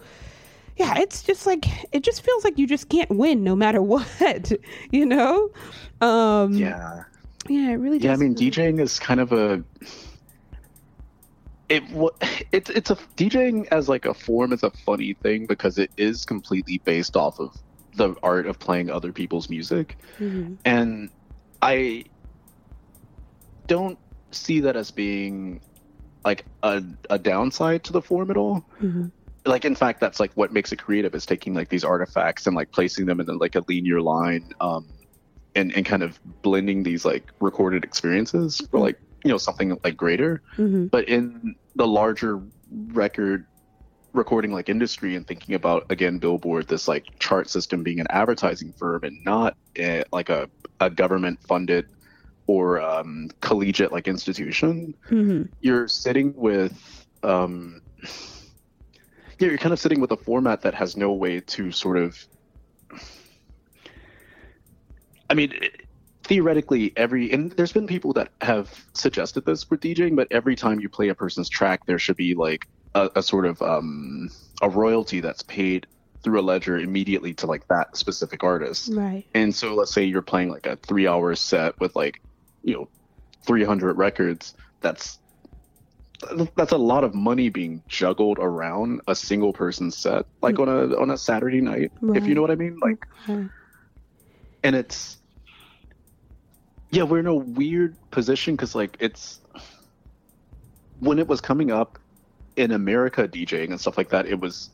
[0.78, 4.52] yeah, it's just like it just feels like you just can't win no matter what,
[4.92, 5.50] you know?
[6.02, 7.06] Um, Yeah.
[7.50, 7.98] Yeah, it really.
[8.00, 9.64] Yeah, I mean, feel- DJing is kind of a
[11.70, 11.84] it
[12.52, 16.26] it's it's a DJing as like a form is a funny thing because it is
[16.26, 17.56] completely based off of
[17.96, 20.58] the art of playing other people's music, Mhm.
[20.66, 21.10] and
[21.62, 22.06] I
[23.68, 23.98] don't
[24.32, 25.62] see that as being
[26.26, 28.66] like a a downside to the form at all.
[28.82, 29.12] Mhm.
[29.46, 32.56] Like in fact, that's like what makes it creative is taking like these artifacts and
[32.56, 34.54] like placing them in like a linear line.
[34.62, 34.88] Um,
[35.56, 39.98] and, and kind of blending these like recorded experiences for like you know something like
[39.98, 40.90] greater Mhm.
[40.92, 42.42] but in the larger
[42.94, 43.46] record
[44.14, 48.74] recording like industry and thinking about again billboard this like chart system being an advertising
[48.78, 51.86] firm and not uh, like a, a government funded
[52.48, 55.50] or um, collegiate like institution Mhm.
[55.62, 57.82] you're sitting with um
[59.40, 62.18] yeah you're kind of sitting with a format that has no way to sort of
[65.32, 65.54] i mean
[66.26, 70.80] theoretically every and there's been people that have suggested this for djing but every time
[70.80, 74.30] you play a person's track there should be like a, a sort of um
[74.62, 75.88] a royalty that's paid
[76.24, 79.26] through a ledger immediately to like that specific artist Right.
[79.34, 82.22] and so let's say you're playing like a three hour set with like,
[82.62, 82.90] you know,
[83.48, 84.54] 300 records.
[84.82, 85.20] That's
[86.56, 90.96] that's a lot of money being juggled around a single person's set, like on a
[91.00, 92.78] on a Saturday night, if you know what I mean.
[92.82, 93.50] Like, Okay.
[94.64, 95.21] and it's
[96.92, 99.40] yeah, we're in a weird position because like it's
[101.00, 101.98] when it was coming up
[102.56, 104.70] in America DJing and stuff like that, it was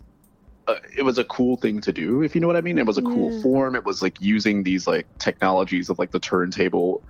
[0.68, 2.78] uh, it was a cool thing to do if you know what I mean.
[2.78, 3.42] It was a cool Yeah.
[3.42, 3.76] form.
[3.76, 7.04] It was like using these like technologies of like the turntable,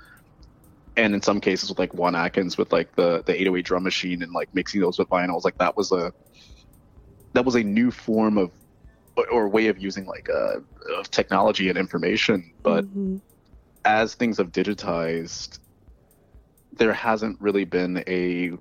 [0.95, 4.23] and in some cases with like Juan Atkins with like the the 808 drum machine
[4.23, 5.43] and like mixing those with vinyls.
[5.45, 6.11] Like that was a
[7.33, 8.51] that was a new form of
[9.17, 10.59] or, or way of using like uh,
[10.99, 13.21] of technology and information, but Mhm.
[13.87, 15.59] As things have digitized,
[16.73, 18.51] there hasn't really been a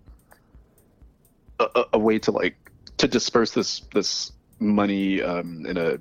[1.58, 2.56] a, a way to like
[2.98, 5.98] to disperse this this money um, in a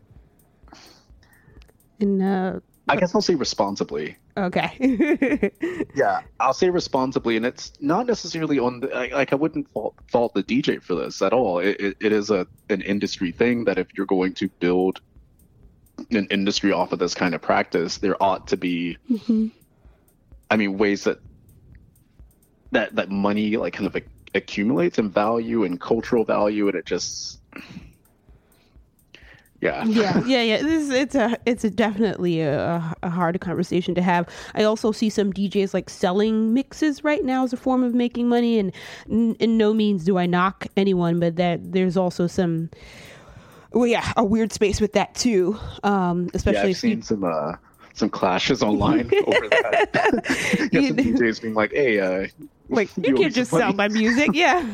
[2.00, 4.16] And uh, I guess I'll say responsibly.
[4.38, 5.52] okay.
[5.96, 9.96] Yeah, I'll say responsibly, and it's not necessarily on the I- like I wouldn't fault,
[10.12, 11.60] fault the DJ for this at all.
[11.60, 15.00] It, it, it is a an industry thing that if you're going to build
[16.12, 19.52] an industry off of this kind of practice, there ought to be Mhm.
[20.52, 21.20] I mean, ways that
[22.72, 26.86] that that money like kind of ac- accumulates in value and cultural value, and it
[26.86, 27.40] just
[29.62, 30.58] yeah yeah, yeah, yeah.
[30.62, 34.28] This is, it's a it's a definitely a, a hard conversation to have.
[34.54, 38.28] I also see some DJs like selling mixes right now as a form of making
[38.28, 38.72] money, and
[39.10, 42.70] n- in no means do I knock anyone, but that there's also some.
[43.76, 45.60] Well, yeah, a weird space with that too.
[45.84, 46.32] Um, yeah.
[46.34, 47.54] especially I've if you seen some uh
[47.94, 50.70] some clashes online over that.
[50.72, 50.98] yeah, some.
[50.98, 52.28] DJs being like, "Hey, uh,
[52.70, 54.66] like you can't just sell my music yeah.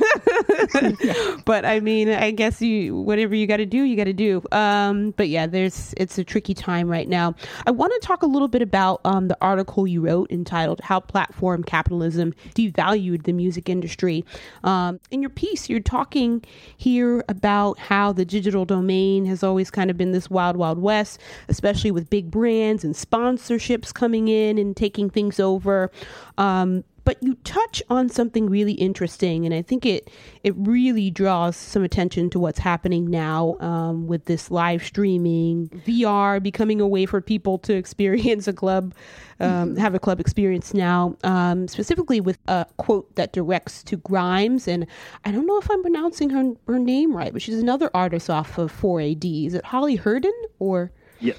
[1.46, 4.42] But i mean i guess you whatever you got to do you got to do.
[4.52, 7.36] Um but yeah there's it's a tricky time right now.
[7.66, 11.00] I want to talk a little bit about um the article you wrote entitled how
[11.00, 14.24] platform capitalism devalued the music industry.
[14.64, 16.44] Um in your piece you're talking
[16.78, 21.20] here about how the digital domain has always kind of been this wild wild west
[21.50, 25.92] especially with big brands and sponsorships coming in and taking things over.
[26.38, 30.10] Um but you touch on something really interesting and i think it
[30.44, 36.42] it really draws some attention to what's happening now um, with this live streaming vr
[36.42, 38.94] becoming a way for people to experience a club
[39.40, 44.68] um, have a club experience now um, specifically with a quote that directs to grimes
[44.68, 44.86] and
[45.26, 48.58] i don't know if i'm pronouncing her, her name right but she's another artist off
[48.58, 51.38] of 4ad is it holly Herndon or yes,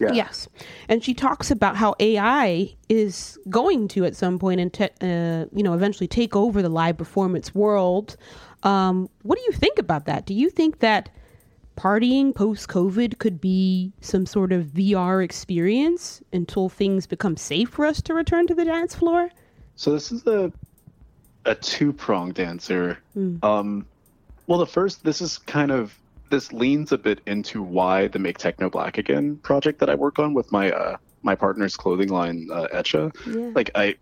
[0.00, 0.48] yeah, Yes.
[0.88, 5.46] And she talks about how AI is going to, at some point, and te- uh,
[5.52, 8.16] you know, eventually take over the live performance world.
[8.62, 10.26] Um, what do you think about that?
[10.26, 11.10] Do you think that
[11.76, 17.86] partying post COVID could be some sort of VR experience until things become safe for
[17.86, 19.30] us to return to the dance floor?
[19.76, 20.52] So this is a
[21.46, 22.98] a two pronged answer.
[23.16, 23.42] Mm.
[23.42, 23.86] Um,
[24.46, 25.98] well, the first, this is kind of
[26.30, 30.18] this leans a bit into why the Make Techno Black Again project that I work
[30.18, 33.12] on with my uh, my partner's clothing line, uh, Etcha.
[33.26, 33.52] Yeah.
[33.54, 33.96] Like I,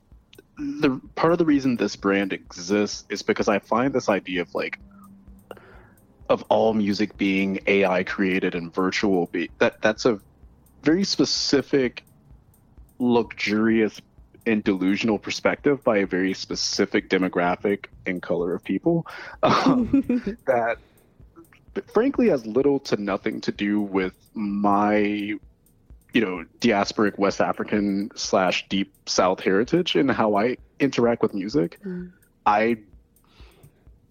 [0.57, 4.55] the part of the reason this brand exists is because I find this idea of
[4.55, 4.79] like
[6.29, 10.21] of all music being AI created and virtual be that that's a
[10.83, 12.05] very specific
[12.99, 14.01] luxurious
[14.47, 19.07] and delusional perspective by a very specific demographic and color of people
[19.43, 20.79] um, that
[21.93, 28.67] frankly has little to nothing to do with my you know diasporic west african slash
[28.69, 32.13] deep south heritage and how i interact with music Mm.
[32.47, 32.77] i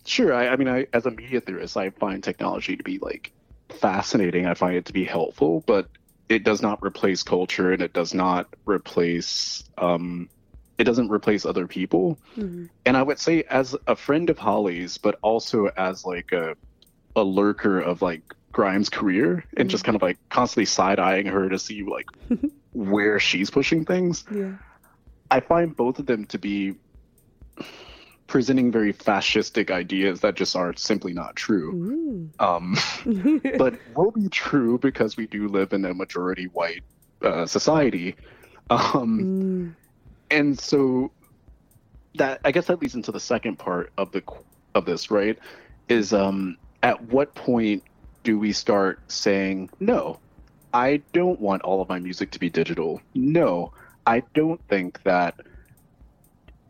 [0.06, 3.32] sure I, I mean i as a media theorist i find technology to be like
[3.80, 5.90] fascinating i find it to be helpful but
[6.30, 10.30] it does not replace culture and it does not replace um
[10.78, 12.70] it doesn't replace other people Mhm.
[12.86, 16.56] and i would say as a friend of holly's but also as like a
[17.18, 18.22] a lurker of like
[18.54, 22.06] grimes career and just kind of like constantly side-eyeing her to see like
[22.74, 24.24] where she's pushing things.
[24.32, 24.54] Yeah.
[25.30, 26.76] i find both of them to be
[28.28, 32.30] presenting very fascistic ideas that just are simply not true.
[32.40, 32.76] Um
[33.58, 36.84] but will be true because we do live in a majority white
[37.24, 38.16] uh, society.
[38.70, 39.76] Um Mm.
[40.30, 41.12] and so
[42.16, 44.24] that i guess that leads into the second part of the
[44.76, 45.38] of this right
[45.88, 47.84] is um at what point
[48.24, 50.18] do we start saying no
[50.74, 53.74] i don't want all of my music to be digital no
[54.06, 55.36] i don't think that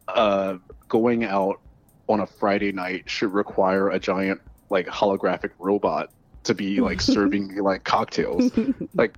[0.08, 0.58] uh
[0.89, 1.62] going out
[2.10, 6.10] on a friday night should require a giant like holographic robot
[6.43, 8.51] to be like serving me like cocktails
[8.95, 9.15] like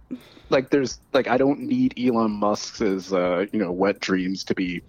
[0.49, 4.81] like there's like I don't need Elon Musk's uh you know wet dreams to be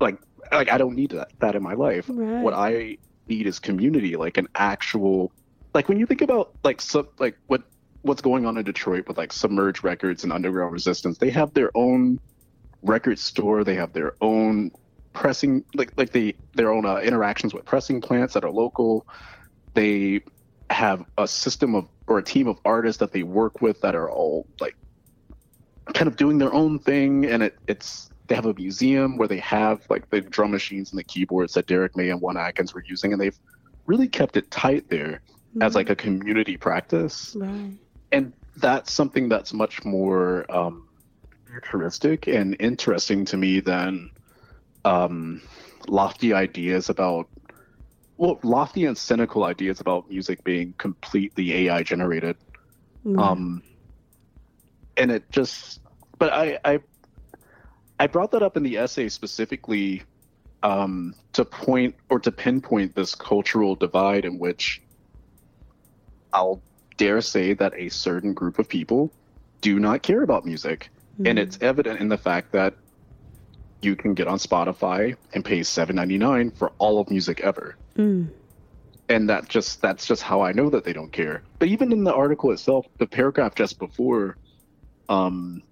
[0.00, 0.18] like
[0.50, 2.06] like I don't need that that in my life.
[2.08, 2.42] Right.
[2.42, 2.96] What I
[3.28, 5.32] need is community, like an actual
[5.74, 7.62] like when you think about like sub like what
[8.02, 11.70] what's going on in Detroit with like Submerged Records and Underground Resistance, they have their
[11.74, 12.18] own
[12.82, 14.70] record store, they have their own
[15.12, 19.06] pressing like like they their own uh, interactions with pressing plants that are local.
[19.74, 20.22] They
[20.70, 24.10] have a system of or a team of artists that they work with that are
[24.10, 24.76] all like
[25.94, 29.38] kind of doing their own thing and it, it's they have a museum where they
[29.40, 32.84] have like the drum machines and the keyboards that Derrick May and Juan Atkins were
[32.86, 33.38] using and they've
[33.86, 35.22] really kept it tight there
[35.62, 37.72] as like a community practice right.
[38.12, 40.86] and that's something that's much more um,
[41.50, 44.10] futuristic and interesting to me than
[44.84, 45.40] um,
[45.88, 47.28] lofty ideas about
[48.18, 52.36] well lofty and cynical ideas about music being completely ai generated
[53.04, 53.30] Right.
[53.30, 53.62] um
[54.96, 55.80] and it just
[56.18, 56.80] but i i
[57.98, 60.02] i brought that up in the essay specifically
[60.62, 64.80] um to point or to pinpoint this cultural divide in which
[66.32, 66.62] i'll
[66.96, 69.12] dare say that a certain group of people
[69.62, 70.90] do not care about music
[71.24, 71.42] and Mhm.
[71.42, 72.74] it's evident in the fact that
[73.82, 78.30] you can get on spotify and pay 7.99 for all of music ever Mm.
[79.08, 81.42] and that just that's just how I know that they don't care.
[81.58, 84.38] But even in the article itself, the paragraph just before,
[85.08, 85.62] um,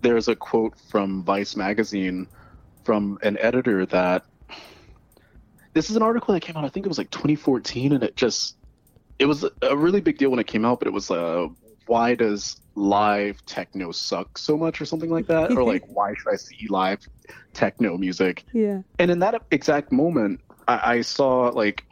[0.00, 2.26] there's a quote from Vice magazine
[2.84, 4.24] from an editor that
[5.72, 6.64] this is an article that came out.
[6.64, 8.56] I think it was like 2014, and it just
[9.18, 10.80] it was a really big deal when it came out.
[10.80, 11.48] But it was uh,
[11.86, 16.32] why does live techno suck so much, or something like that, or like why should
[16.32, 17.00] I see live
[17.52, 18.44] techno music?
[18.52, 18.82] Yeah.
[18.98, 21.84] and in that exact moment I, I saw like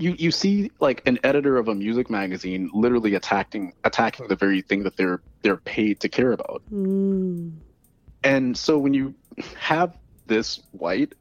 [0.00, 4.62] you you see like an editor of a music magazine literally attacking attacking the very
[4.62, 7.52] thing that they're they're paid to care about Mm.
[8.24, 9.14] and so when you
[9.58, 11.14] have this white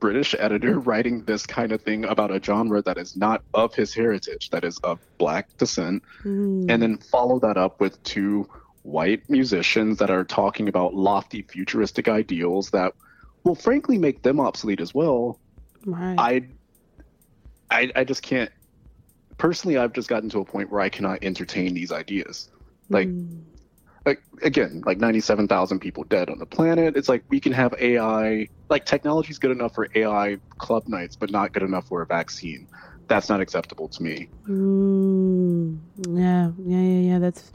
[0.00, 3.92] british editor writing this kind of thing about a genre that is not of his
[3.94, 6.70] heritage that is of black descent Mm.
[6.70, 8.48] and then follow that up with two
[8.82, 12.92] white musicians that are talking about lofty futuristic ideals that
[13.44, 15.38] will frankly make them obsolete as well
[15.86, 16.16] right.
[16.18, 16.42] i
[17.70, 18.50] i, I just can't
[19.36, 22.50] personally i've just gotten to a point where i cannot entertain these ideas
[22.90, 23.44] like Mm.
[24.06, 28.48] like again like 97,000 people dead on the planet it's like we can have ai
[28.70, 32.66] like technology's good enough for ai club nights but not good enough for a vaccine
[33.08, 37.18] that's not acceptable to me Mm, yeah, yeah, yeah, yeah.
[37.18, 37.52] That's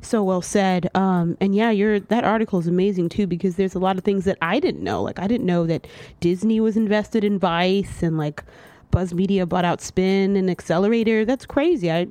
[0.00, 0.88] so well said.
[0.94, 4.24] Um, and yeah, your that article is amazing too because there's a lot of things
[4.24, 5.02] that I didn't know.
[5.02, 5.86] Like I didn't know that
[6.20, 8.42] Disney was invested in Vice and like
[8.90, 11.24] Buzz Media bought out Spin and Accelerator.
[11.24, 11.90] That's crazy.
[11.90, 12.06] I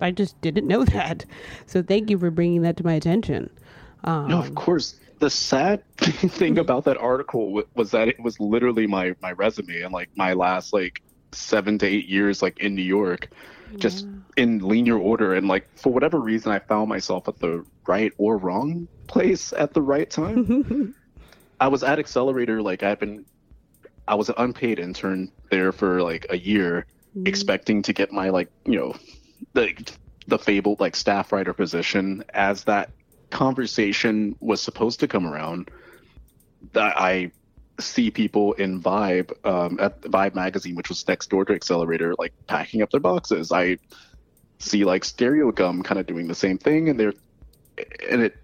[0.00, 1.24] I just didn't know that.
[1.66, 3.50] So thank you for bringing that to my attention.
[4.04, 4.98] Um, no, of course.
[5.18, 9.92] The sad thing about that article was that it was literally my my resume and
[9.92, 13.28] like my last like seven to eight years like in New York,
[13.76, 14.06] just
[14.36, 15.34] in linear order.
[15.34, 19.74] And like for whatever reason, I found myself at the right or wrong place at
[19.74, 20.94] the right time.
[21.60, 23.24] I was at Accelerator, like I've been,
[24.08, 26.86] I was an unpaid intern there for like a year,
[27.16, 27.26] mm-hmm.
[27.26, 28.96] expecting to get my like you know,
[29.52, 29.74] the
[30.26, 32.24] the fabled like staff writer position.
[32.34, 32.90] As that
[33.30, 35.70] conversation was supposed to come around,
[36.72, 37.32] that I
[37.80, 42.32] see people in Vibe um, at Vibe magazine, which was next door to Accelerator, like
[42.46, 43.52] packing up their boxes.
[43.52, 43.78] I
[44.58, 47.14] see like Stereogum kind of doing the same thing, and they're
[48.10, 48.36] and it,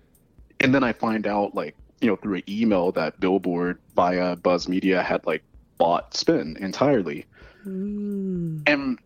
[0.60, 4.68] and then I find out like you know, through an email that Billboard via Buzz
[4.68, 5.42] Media had like
[5.78, 7.26] bought Spin entirely.
[7.66, 8.62] Mm.
[8.66, 8.98] And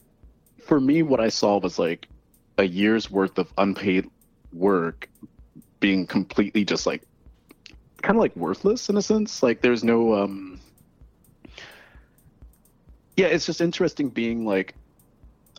[0.64, 2.09] for me, what I saw was like
[2.59, 4.09] a year's worth of unpaid
[4.53, 5.09] work
[5.80, 7.03] being completely just like
[8.03, 9.43] kind of like worthless in a sense.
[9.43, 10.61] Like there's no, um,
[13.16, 14.74] yeah, it's just interesting being like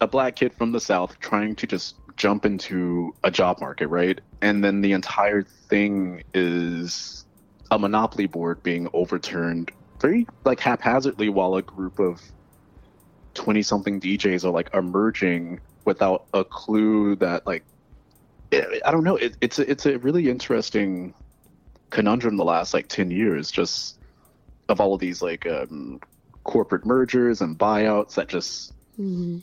[0.01, 4.19] a black kid from the South trying to just jump into a job market, right?
[4.41, 7.25] And then the entire thing is
[7.71, 12.21] a monopoly board being overturned very like haphazardly while a group of
[13.33, 17.63] 20 something DJs are like emerging without a clue that like
[18.51, 21.13] I don't know it, it's a, it's a really interesting
[21.89, 23.97] conundrum the last like 10 years just
[24.69, 25.99] of all of these like um,
[26.43, 29.39] corporate mergers and buyouts that just mm-hmm.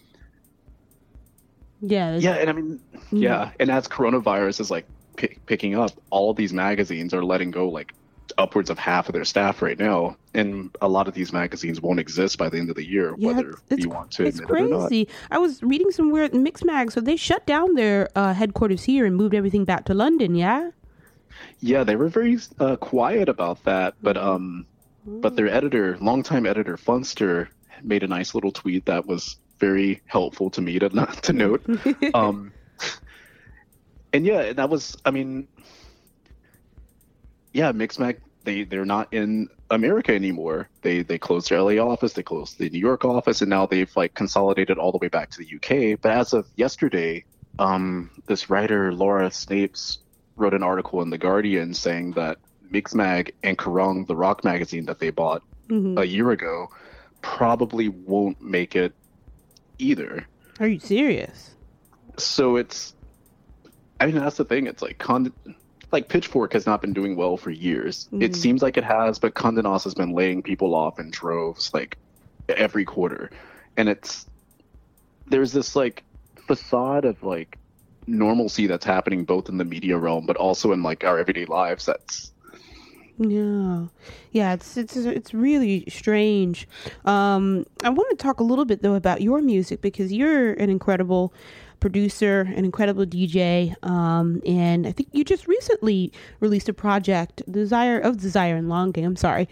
[1.81, 3.17] Yeah yeah and I mean mm-hmm.
[3.17, 7.69] yeah and as coronavirus is like p- picking up all these magazines are letting go
[7.69, 7.95] like
[8.39, 12.01] upwards of half of their staff right now, and a lot of these magazines won't
[12.01, 15.03] exist by the end of the year, yeah, whether you want to it's crazy.
[15.03, 19.07] It I was reading somewhere in Mixmag, so they shut down their uh, headquarters here
[19.07, 20.35] and moved everything back to London.
[20.35, 20.71] Yeah.
[21.61, 24.67] Yeah, they were very uh, quiet about that, but um,
[25.07, 27.49] but their editor, longtime editor Funster,
[27.83, 30.89] made a nice little tweet that was very helpful to me to
[31.23, 31.65] to note.
[32.15, 32.53] um,
[34.13, 35.47] and yeah, that was, I mean,
[37.53, 40.69] yeah, Mixmag they they're not in America anymore.
[40.83, 43.95] They they closed their LA office, they closed the New York office, and now they've
[43.97, 46.01] like consolidated all the way back to the UK.
[46.01, 47.25] But as of yesterday,
[47.59, 49.99] um, this writer Laura Snapes
[50.37, 52.39] wrote an article in the Guardian saying that
[52.73, 55.99] Mixmag and Kerrang, the rock magazine that they bought mm-hmm.
[55.99, 56.71] a year ago,
[57.21, 58.95] probably won't make it
[59.81, 60.27] either.
[60.59, 61.55] Are you serious?
[62.17, 62.95] So it's,
[64.01, 64.67] I mean, that's the thing.
[64.67, 65.33] It's like con-
[65.93, 68.07] like Pitchfork has not been doing well for years.
[68.07, 68.23] Mm-hmm.
[68.23, 71.73] It seems like it has, but Condé Nast has been laying people off in droves
[71.75, 71.97] like
[72.49, 73.31] every quarter,
[73.77, 74.27] and it's
[75.29, 76.05] there's this like
[76.37, 77.57] facade of like
[78.07, 81.87] normalcy that's happening both in the media realm but also in like our everyday lives
[81.87, 82.33] that's
[83.21, 83.85] yeah
[84.33, 86.67] yeah it's it's it's really strange
[87.05, 90.71] um i want to talk a little bit though about your music because you're an
[90.71, 91.33] incredible
[91.81, 97.99] producer, an incredible DJ, um, and I think you just recently released a project, Desire
[97.99, 99.05] of Desire and Longing.
[99.05, 99.49] I'm sorry.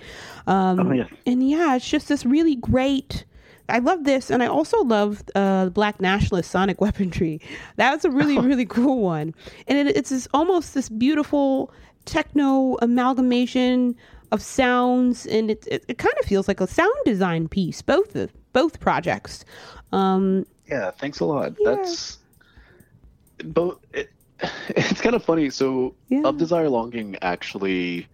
[0.47, 1.11] Um, oh yes.
[1.27, 3.25] And yeah, it's just this really great.
[3.71, 7.41] I love this, and I also love uh, Black Nationalist Sonic Weaponry.
[7.77, 9.35] That was a really, really cool one,
[9.67, 11.73] and it, it's this, almost this beautiful
[12.09, 13.95] techno amalgamation
[14.33, 17.83] of sounds, and it, it, it kind of feels like a sound design piece.
[17.83, 19.45] Both of both projects.
[19.93, 21.55] Um, yeah, thanks a lot.
[21.59, 21.77] Yeah.
[21.77, 22.19] That's
[23.45, 23.79] both.
[23.93, 24.11] It,
[24.69, 25.51] it's kind of funny.
[25.51, 26.23] So, yeah.
[26.25, 28.07] of desire longing actually,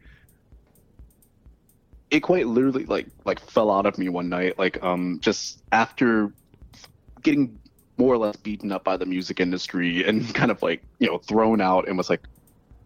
[2.10, 4.58] it quite literally like like fell out of me one night.
[4.58, 6.32] Like um, just after
[7.22, 7.58] getting
[7.96, 11.18] more or less beaten up by the music industry and kind of like you know
[11.18, 12.22] thrown out and was like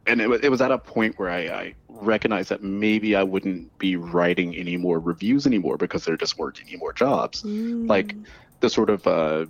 [0.08, 3.76] and it, it was at a point where I, I recognized that maybe I wouldn't
[3.78, 7.42] be writing any more reviews anymore because there just weren't any more jobs.
[7.42, 7.88] Mm.
[7.88, 8.14] Like
[8.60, 9.46] the sort of uh,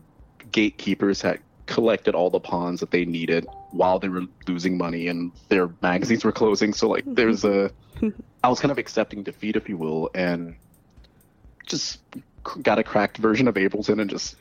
[0.51, 5.31] gatekeepers had collected all the pawns that they needed while they were losing money and
[5.49, 6.73] their magazines were closing.
[6.73, 7.71] So like there's a,
[8.43, 10.57] I was kind of accepting defeat, if you will, and
[11.67, 12.01] just
[12.63, 14.37] got a cracked version of Ableton and just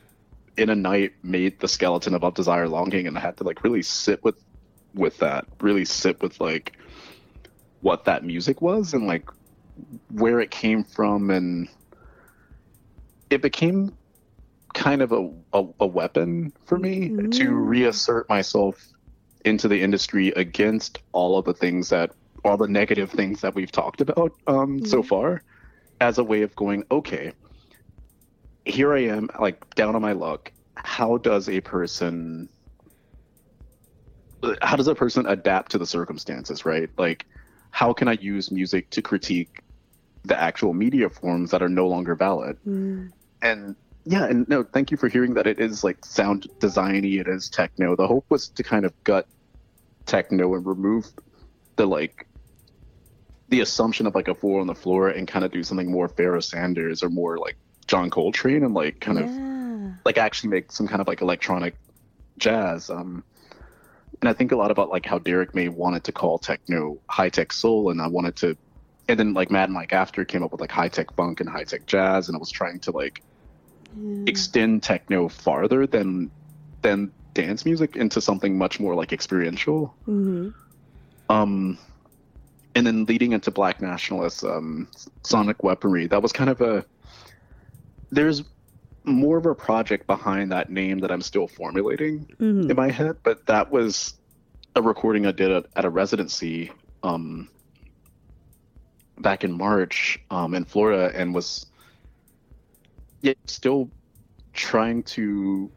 [0.56, 3.62] in a night made the skeleton of Up Desire Longing and I had to like
[3.62, 4.34] really sit with
[4.94, 6.76] with that, really sit with like
[7.80, 9.28] what that music was and like
[10.10, 11.68] where it came from and
[13.30, 13.96] it became
[14.74, 17.32] kind of a, a, a weapon for me mm.
[17.32, 18.88] to reassert myself
[19.44, 22.10] into the industry against all of the things that
[22.44, 24.86] all the negative things that we've talked about um, mm.
[24.86, 25.42] so far
[26.00, 27.32] as a way of going okay
[28.68, 30.52] here I am, like down on my luck.
[30.76, 32.48] How does a person
[34.62, 36.88] how does a person adapt to the circumstances, right?
[36.96, 37.26] Like,
[37.70, 39.60] how can I use music to critique
[40.24, 42.58] the actual media forms that are no longer valid?
[42.66, 43.10] Mm.
[43.42, 47.28] And yeah, and no, thank you for hearing that it is like sound designy, it
[47.28, 47.96] is techno.
[47.96, 49.26] The hope was to kind of gut
[50.06, 51.06] techno and remove
[51.76, 52.26] the like
[53.50, 56.08] the assumption of like a four on the floor and kind of do something more
[56.08, 60.86] Pharoah Sanders or more like John Coltrane and like kind of like actually make some
[60.86, 61.74] kind of like electronic
[62.38, 62.90] jazz.
[62.90, 63.24] Um,
[64.20, 67.28] and I think a lot about like how Derrick May wanted to call techno high
[67.28, 68.56] tech soul, and I wanted to,
[69.08, 71.64] and then like Mad Mike after came up with like high tech funk and high
[71.64, 73.22] tech jazz, and I was trying to like
[73.96, 74.24] Yeah.
[74.26, 76.30] extend techno farther than
[76.82, 79.94] than dance music into something much more like experiential.
[80.06, 80.52] Mhm.
[81.28, 81.78] Um,
[82.74, 84.88] and then leading into Black Nationalists, um,
[85.22, 86.84] Sonic Weaponry, that was kind of a.
[88.10, 88.42] There's
[89.12, 92.70] more of a project behind that name that I'm still formulating Mhm.
[92.70, 94.14] in my head, but that was
[94.74, 96.70] a recording I did at, a residency
[97.02, 97.48] um,
[99.18, 101.66] back in March um, in Florida, and was
[103.22, 103.90] yeah, still
[104.52, 105.70] trying to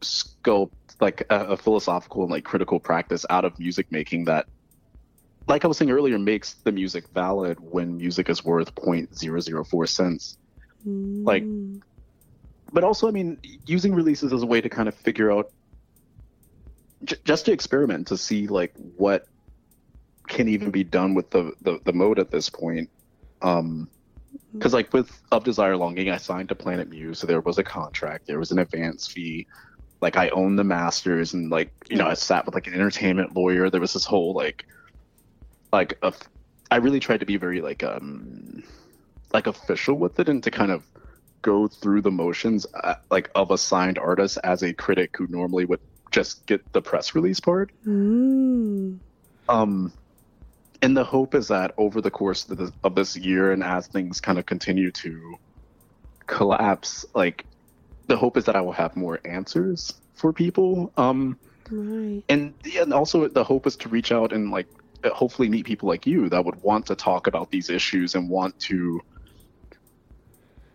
[0.00, 4.46] sculpt like a, a philosophical and like critical practice out of music making that
[5.46, 10.38] like I was saying earlier, makes the music valid when music is worth 0.004 cents.
[10.86, 11.80] like, Mm.
[12.74, 15.52] But also, I mean, using releases as a way to kind of figure out,
[17.04, 19.28] j- just to experiment to see like what
[20.26, 22.90] can even be done with the the, the mode at this point.
[23.42, 23.88] Um,
[24.52, 27.62] because like with Of Desire Longing, I signed to Planet Mu, so there was a
[27.62, 29.46] contract, there was an advance fee.
[30.00, 33.36] Like I own the masters, and like you know, I sat with like an entertainment
[33.36, 33.70] lawyer.
[33.70, 34.66] There was this whole like,
[35.72, 36.12] like a,
[36.72, 38.64] I really tried to be very like um,
[39.32, 40.82] like official with it, and to kind of
[41.44, 45.66] go through the motions uh, like of a signed artist as a critic who normally
[45.66, 45.80] would
[46.10, 47.70] just get the press release part.
[47.86, 48.98] Mm.
[49.48, 49.92] Um,
[50.82, 53.86] and the hope is that over the course of this, of this year, and as
[53.86, 55.36] things kind of continue to
[56.26, 57.44] collapse, like
[58.06, 60.92] the hope is that I will have more answers for people.
[60.96, 61.38] Um,
[61.70, 62.22] Right.
[62.28, 64.66] and and also the hope is to reach out and like
[65.02, 68.58] hopefully meet people like you that would want to talk about these issues and want
[68.60, 69.00] to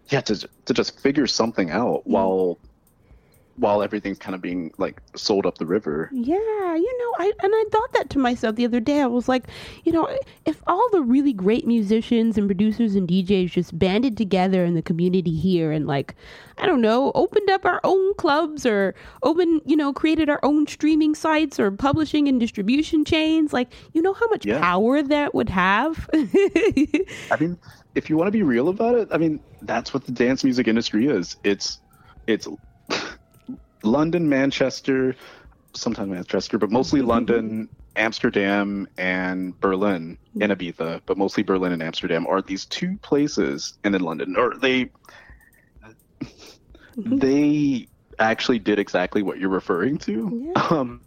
[0.09, 2.11] yeah to to just figure something out hmm.
[2.11, 2.59] while
[3.59, 6.09] while everything's kind of being like sold up the river.
[6.13, 6.35] Yeah,
[6.75, 9.01] you know, I and I thought that to myself the other day.
[9.01, 9.47] I was like,
[9.83, 10.07] you know,
[10.45, 14.81] if all the really great musicians and producers and DJs just banded together in the
[14.81, 16.15] community here and like,
[16.57, 20.65] I don't know, opened up our own clubs or open, you know, created our own
[20.65, 24.59] streaming sites or publishing and distribution chains, like, you know how much Yeah.
[24.61, 26.09] power that would have?
[26.13, 27.57] I mean,
[27.95, 30.67] if you want to be real about it, I mean, that's what the dance music
[30.67, 31.35] industry is.
[31.43, 31.79] It's
[32.27, 32.47] it's
[33.83, 35.15] London, Manchester,
[35.73, 37.09] sometimes Manchester, but mostly mm-hmm.
[37.09, 40.41] London, Amsterdam, and Berlin mm-hmm.
[40.41, 44.55] and Ibiza, but mostly Berlin and Amsterdam are these two places, and then London, or
[44.55, 44.85] they
[46.95, 47.17] mm-hmm.
[47.17, 47.87] they
[48.19, 50.51] actually did exactly what you're referring to.
[50.55, 50.67] Yeah.
[50.71, 51.01] Um,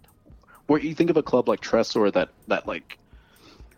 [0.66, 2.98] where you think of a club like Tresor that that like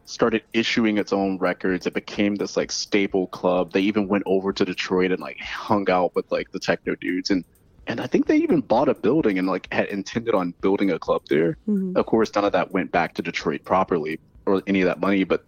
[0.05, 1.87] started issuing its own records.
[1.87, 3.73] It became this like staple club.
[3.73, 7.31] They even went over to Detroit and like hung out with like the techno dudes
[7.31, 7.45] and
[7.87, 10.99] and I think they even bought a building and like had intended on building a
[10.99, 11.57] club there.
[11.69, 11.97] Mhm.
[11.97, 15.25] Of course, none of that went back to Detroit properly or any of that money,
[15.25, 15.45] but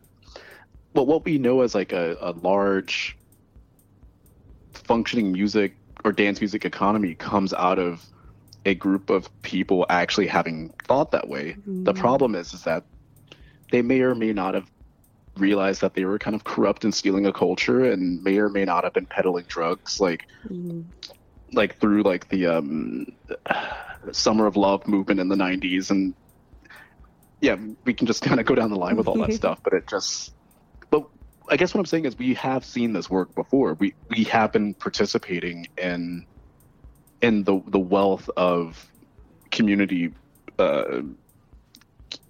[0.94, 3.16] but what we know as like a, a large
[4.72, 8.04] functioning music or dance music economy comes out of
[8.64, 11.56] a group of people actually having thought that way.
[11.66, 11.96] The Mhm.
[11.96, 12.84] problem is is that
[13.72, 14.70] they may or may not have
[15.36, 18.64] realized that they were kind of corrupt and stealing a culture and may or may
[18.64, 20.86] not have been peddling drugs like Mhm.
[21.56, 23.06] Like through like the um
[24.12, 26.14] summer of love movement in the 90s and
[27.40, 29.72] yeah we can just kind of go down the line with all that stuff but
[29.72, 30.32] it just
[30.90, 31.04] but
[31.48, 34.52] i guess what i'm saying is we have seen this work before we we have
[34.52, 36.24] been participating in
[37.22, 38.86] in the the wealth of
[39.50, 40.12] community
[40.58, 41.00] uh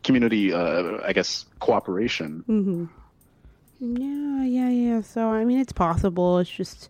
[0.02, 2.84] community uh i guess cooperation Mm-hmm.
[3.78, 5.00] Yeah, yeah, yeah.
[5.02, 6.38] So I mean, it's possible.
[6.38, 6.88] It's just,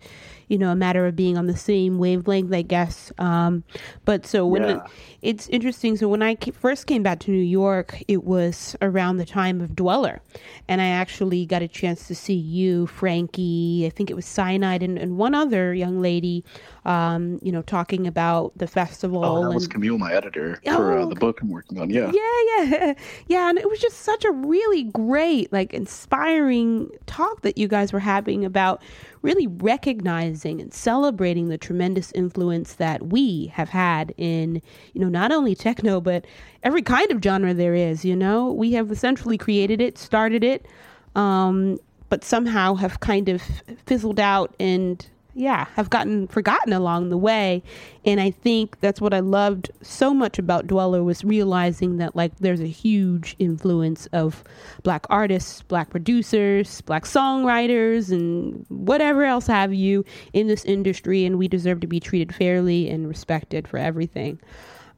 [0.49, 3.12] you know, a matter of being on the same wavelength, I guess.
[3.18, 3.64] Um,
[4.05, 4.86] but so when Yeah.
[5.22, 5.97] it's interesting.
[5.97, 9.61] So when I ca- first came back to New York, it was around the time
[9.61, 10.20] of Dweller,
[10.68, 13.84] and I actually got a chance to see you, Frankie.
[13.86, 16.44] I think it was Cyanide and, and one other young lady.
[16.84, 19.24] Um, you know, talking about the festival.
[19.24, 21.90] oh that and, was camille my editor for Oh, uh, the book i'm working on
[21.90, 22.94] yeah yeah, yeah,
[23.26, 27.92] yeah, and it was just such a really great, like, inspiring talk that you guys
[27.92, 28.80] were having about
[29.22, 34.62] really recognizing and celebrating the tremendous influence that we have had in,
[34.92, 36.26] you know, not only techno, but
[36.62, 38.52] every kind of genre there is, you know.
[38.52, 40.66] We have essentially created it, started it,
[41.14, 43.42] um, but somehow have kind of
[43.86, 45.06] fizzled out and
[45.37, 47.62] yeah, have gotten forgotten along the way.
[48.07, 52.37] And I think that's what I loved so much about Dweller was realizing that like
[52.39, 54.43] there's a huge influence of
[54.82, 61.39] black artists, black producers, black songwriters, and whatever else have you in this industry, and
[61.39, 64.41] we deserve to be treated fairly and respected for everything.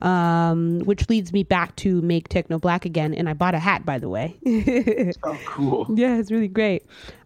[0.01, 3.85] Um, which leads me back to make techno black again, and I bought a hat
[3.85, 4.37] by the way.
[5.25, 5.87] oh, cool!
[5.93, 6.85] Yeah, it's really great.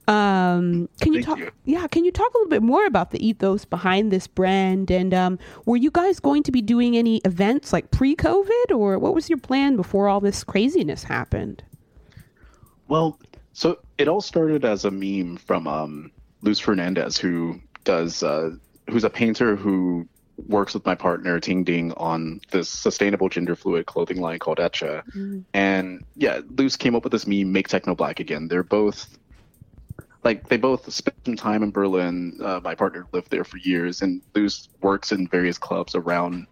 [0.09, 1.39] Um, can you talk?
[1.39, 1.51] You.
[1.65, 4.91] Yeah, can you talk a little bit more about the ethos behind this brand?
[4.91, 9.15] And um, were you guys going to be doing any events like pre-COVID, or what
[9.15, 11.63] was your plan before all this craziness happened?
[12.89, 13.19] Well,
[13.53, 16.11] so it all started as a meme from um,
[16.43, 18.51] Luz Fernandez, who does, uh,
[18.91, 20.09] who's a painter who
[20.49, 25.05] works with my partner Ting Ding on this sustainable gender fluid clothing line called Etcha.
[25.15, 25.45] Mm.
[25.55, 28.49] And yeah, Luz came up with this meme, Make Techno Black Again.
[28.49, 29.19] They're both
[30.25, 32.39] like they both spent some time in Berlin.
[32.43, 36.47] Uh, my partner lived there for years, and Luz works in various clubs around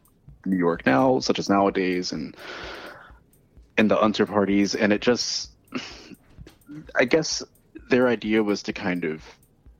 [0.44, 2.36] New York now, such as nowadays and
[3.76, 4.74] and the Unter parties.
[4.74, 5.50] And it just,
[6.96, 7.42] I guess,
[7.88, 9.22] their idea was to kind of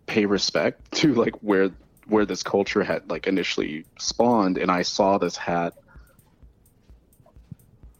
[0.06, 1.70] pay respect to like where
[2.06, 4.58] where this culture had like initially spawned.
[4.58, 5.74] And I saw this hat.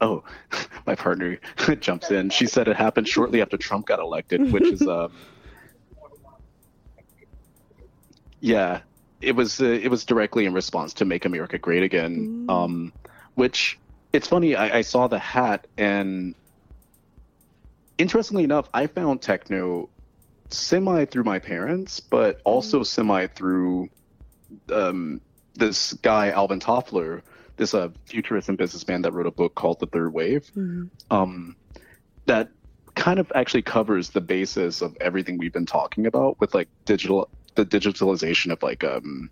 [0.01, 0.25] Oh,
[0.87, 1.39] my partner
[1.81, 2.31] jumps in.
[2.31, 5.13] She said it happened shortly after Trump got elected, which is um,
[8.41, 8.81] Yeah,
[9.21, 12.51] it was uh, it was directly in response to "Make America Great Again," mm.
[12.51, 12.93] um,
[13.35, 13.79] which
[14.13, 14.57] it's funny.
[14.57, 16.35] I, I saw the hat, and
[17.99, 19.89] interestingly enough, I found techno
[20.49, 22.87] semi through my parents, but also mm.
[22.87, 23.91] semi through
[24.73, 25.21] um,
[25.55, 27.23] this guy Alvin Toffler,
[27.57, 30.51] this uh, futurist and businessman that wrote a book called The Third Wave.
[30.57, 30.89] Mm.
[31.11, 31.57] Um,
[32.27, 32.49] that
[32.95, 37.29] kind of actually covers the basis of everything we've been talking about with like digital
[37.55, 39.31] the digitalization of like um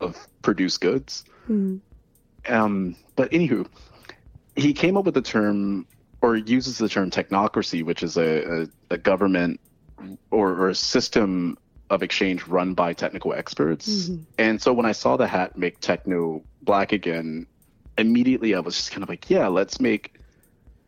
[0.00, 1.24] of produced goods.
[1.48, 1.80] Mm.
[2.48, 3.66] Um, but anywho,
[4.56, 5.86] he came up with the term
[6.22, 9.60] or uses the term technocracy, which is a, a, a government
[10.30, 11.56] or, or, a system
[11.90, 14.08] of exchange run by technical experts.
[14.08, 14.22] Mm-hmm.
[14.38, 17.46] And so when I saw the hat make techno black again,
[17.98, 20.18] immediately I was just kind of like, yeah, let's make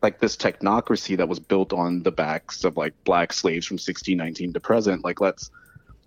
[0.01, 4.53] like this technocracy that was built on the backs of like black slaves from 1619
[4.53, 5.03] to present.
[5.03, 5.49] Like let's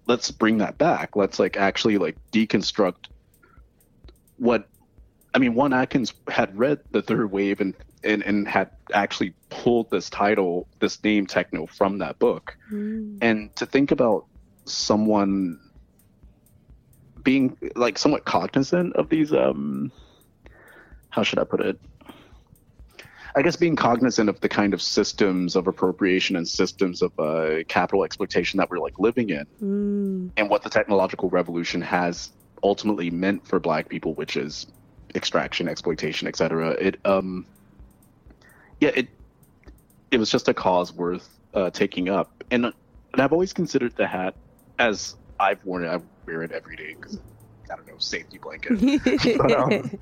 [0.06, 1.16] let's bring that back.
[1.16, 3.06] Let's like actually like deconstruct
[4.38, 4.68] what
[5.34, 9.90] I mean, Juan Atkins had read the third wave and, and, and had actually pulled
[9.90, 12.56] this title, this name techno from that book.
[12.72, 13.18] Mm.
[13.20, 14.24] And to think about
[14.64, 15.60] someone
[17.22, 19.90] being like somewhat cognizant of these um
[21.10, 21.80] how should I put it?
[23.36, 27.64] I guess being cognizant of the kind of systems of appropriation and systems of uh,
[27.68, 30.30] capital exploitation that we're like living in, mm.
[30.38, 32.32] and what the technological revolution has
[32.62, 34.66] ultimately meant for Black people, which is
[35.14, 36.70] extraction, exploitation, etc.
[36.70, 37.44] It um,
[38.80, 39.08] yeah, it
[40.10, 44.06] it was just a cause worth uh, taking up, and and I've always considered the
[44.06, 44.34] hat
[44.78, 45.88] as I've worn it.
[45.88, 47.20] I wear it every day because
[47.70, 48.80] I don't know safety blanket,
[49.38, 49.98] but, um,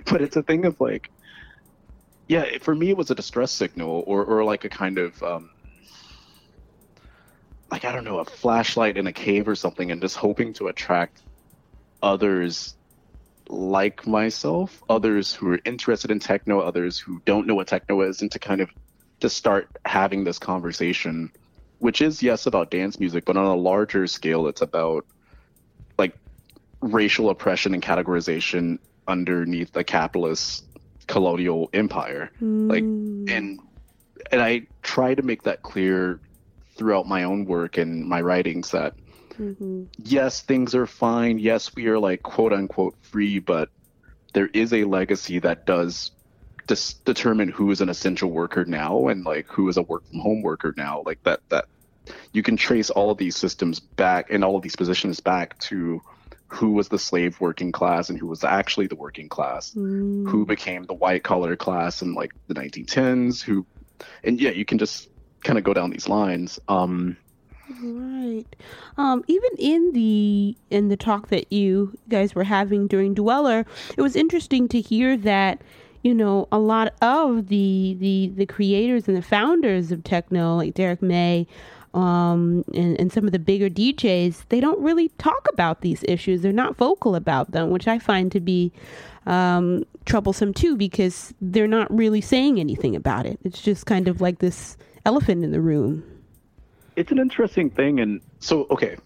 [0.04, 1.10] but it's a thing of like
[2.28, 5.50] yeah, for me, it was a distress signal or, or like a kind of, um,
[7.70, 10.68] like, I don't know, a flashlight in a cave or something, and just hoping to
[10.68, 11.22] attract
[12.02, 12.74] others
[13.48, 18.22] like myself, others who are interested in techno, others who don't know what techno is,
[18.22, 18.70] and to kind of
[19.20, 21.30] to start having this conversation,
[21.78, 25.06] which is, yes, about dance music, but on a larger scale, it's about
[25.98, 26.16] like
[26.80, 30.64] racial oppression and categorization underneath the capitalist
[31.06, 32.30] colonial empire.
[32.40, 32.70] Mm.
[32.70, 32.82] Like
[33.34, 33.60] and
[34.30, 36.20] and I try to make that clear
[36.76, 38.94] throughout my own work and my writings that
[39.38, 39.84] mm-hmm.
[39.98, 41.38] yes, things are fine.
[41.38, 43.70] Yes, we are like quote unquote free, but
[44.34, 46.10] there is a legacy that does
[46.66, 50.20] dis- determine who is an essential worker now and like who is a work from
[50.20, 51.02] home worker now.
[51.06, 51.66] Like that that
[52.32, 56.00] you can trace all of these systems back and all of these positions back to
[56.48, 60.28] who was the slave working class and who was actually the working class, mm.
[60.28, 63.66] who became the white collar class in like the 1910s, who,
[64.22, 65.08] and yeah, you can just
[65.42, 66.60] kind of go down these lines.
[66.68, 67.16] Um,
[67.82, 68.44] right.
[68.96, 73.66] Um, even in the in the talk that you guys were having during Dweller,
[73.96, 75.62] it was interesting to hear that
[76.02, 80.74] you know a lot of the the the creators and the founders of techno, like
[80.74, 81.46] Derrick May
[81.96, 86.42] um, and, and some of the bigger DJs, they don't really talk about these issues.
[86.42, 88.70] They're not vocal about them, which I find to be
[89.24, 93.40] um, troublesome too, because they're not really saying anything about it.
[93.44, 94.76] It's just kind of like this
[95.06, 96.04] elephant in the room.
[96.96, 97.98] It's an interesting thing.
[97.98, 98.98] And so, okay,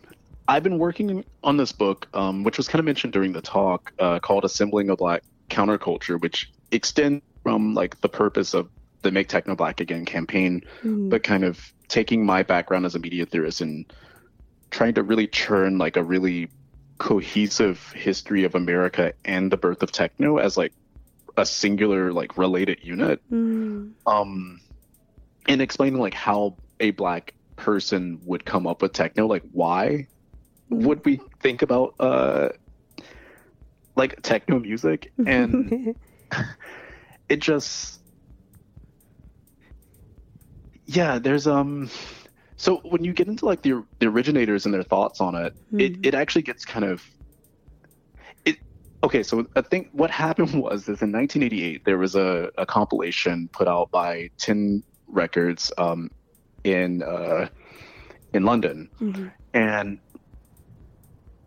[0.48, 3.92] I've been working on this book, um, which was kind of mentioned during the talk,
[4.00, 8.68] uh, called Assembling a Black Counterculture, which extends from like the purpose of
[9.02, 11.08] the Make Techno Black Again campaign, mm.
[11.08, 13.92] but kind of taking my background as a media theorist and
[14.70, 16.48] trying to really churn like a really
[16.98, 20.72] cohesive history of America and the birth of techno as like
[21.36, 23.20] a singular like related unit.
[23.30, 23.92] Mm.
[24.06, 24.60] Um
[25.48, 30.06] and explaining like how a black person would come up with techno, like why
[30.70, 30.82] mm.
[30.84, 32.50] would we think about uh
[33.96, 35.96] like techno music and
[37.28, 37.99] it just
[40.90, 41.88] yeah there's um
[42.56, 45.80] so when you get into like the the originators and their thoughts on it mm-hmm.
[45.80, 47.02] it, it actually gets kind of
[48.44, 48.56] it
[49.04, 53.48] okay so i think what happened was is in 1988 there was a, a compilation
[53.52, 56.10] put out by 10 records um,
[56.64, 57.48] in uh,
[58.32, 59.28] in london mm-hmm.
[59.54, 59.98] and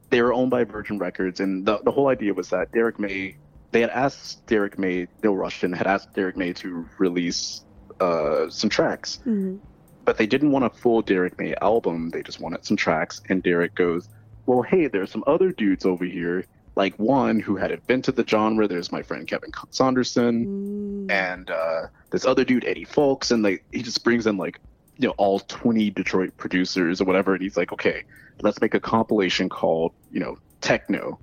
[0.10, 3.36] they were owned by virgin records and the, the whole idea was that Derrick may
[3.72, 7.64] they had asked Derrick may neil rushton had asked Derrick may to release
[8.04, 9.20] uh, some tracks.
[9.22, 9.58] Mm-hmm.
[10.06, 12.10] But they didn't want a full Derrick May album.
[12.10, 13.22] They just wanted some tracks.
[13.30, 14.10] And Derrick goes,
[14.46, 16.46] Well, hey, there's some other dudes over here.
[16.76, 18.68] Like one who had invented the genre.
[18.68, 21.08] There's my friend Kevin Saunderson.
[21.08, 21.12] Mm.
[21.12, 23.32] And uh, this other dude, Eddie Fowlkes.
[23.32, 24.60] And like he just brings in like,
[24.98, 27.34] you know, all 20 Detroit producers or whatever.
[27.34, 28.04] And he's like, Okay,
[28.42, 31.20] let's make a compilation called, you know, Techno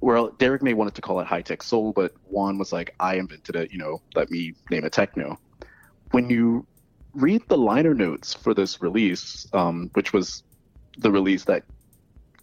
[0.00, 3.16] well, Derrick May wanted to call it high tech soul, but Juan was like, I
[3.16, 5.38] invented it, you know, let me name it techno
[6.10, 6.66] when you
[7.14, 10.42] read the liner notes for this release, um, which was
[10.98, 11.64] the release that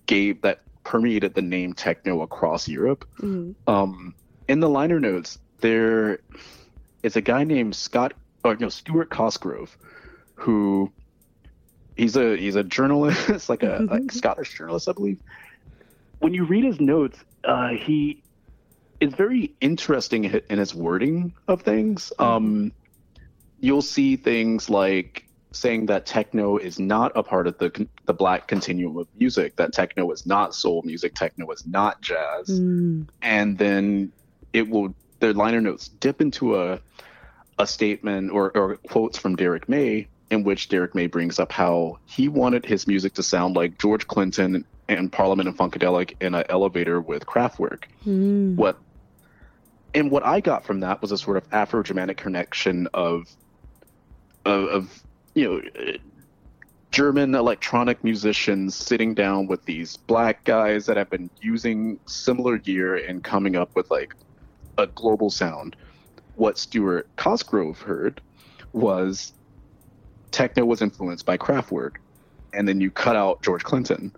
[0.05, 3.51] gave that permeated the name techno across Europe, mm-hmm.
[3.70, 4.14] um,
[4.47, 6.20] in the liner notes there
[7.03, 9.78] is a guy named Scott or no Stuart Cosgrove,
[10.36, 10.91] who
[11.95, 14.09] he's a he's a journalist, like a, a mm-hmm.
[14.09, 15.20] Scottish journalist, I believe.
[16.20, 18.22] When you read his notes, uh, he
[18.99, 22.11] is very interesting in his wording of things.
[22.18, 22.24] Mm-hmm.
[22.24, 22.72] Um,
[23.64, 28.47] you'll see things like saying that techno is not a part of the the black
[28.47, 33.07] continuum of music that techno is not soul music techno is not jazz mm.
[33.22, 34.11] and then
[34.51, 36.80] it will their liner notes dip into a
[37.59, 41.99] a statement or, or quotes from Derrick May in which Derrick May brings up how
[42.05, 46.43] he wanted his music to sound like George Clinton and Parliament and Funkadelic in an
[46.49, 47.84] elevator with Kraftwerk.
[48.05, 48.55] Mm.
[48.55, 48.78] What
[49.93, 53.28] and what I got from that was a sort of Afro-Germanic connection of
[54.45, 55.03] of, of
[55.35, 55.97] you know uh,
[56.91, 62.95] German electronic musicians sitting down with these black guys that have been using similar gear
[62.95, 64.13] and coming up with like
[64.77, 65.75] a global sound.
[66.35, 68.21] What Stuart Cosgrove heard
[68.73, 69.33] was
[70.31, 71.95] techno was influenced by Kraftwerk,
[72.53, 74.11] and then you cut out George Clinton.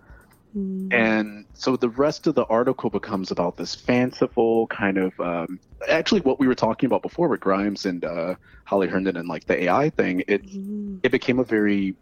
[0.56, 0.92] Mm.
[0.92, 6.22] And so the rest of the article becomes about this fanciful kind of um, actually
[6.22, 9.64] what we were talking about before with Grimes and uh, Holly Herndon and like the
[9.64, 10.22] AI thing.
[10.26, 11.00] It mm.
[11.02, 11.94] it became a very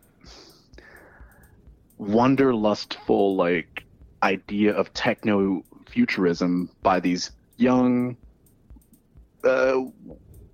[1.99, 3.85] wanderlustful like
[4.23, 8.17] idea of techno futurism by these young
[9.45, 9.81] uh,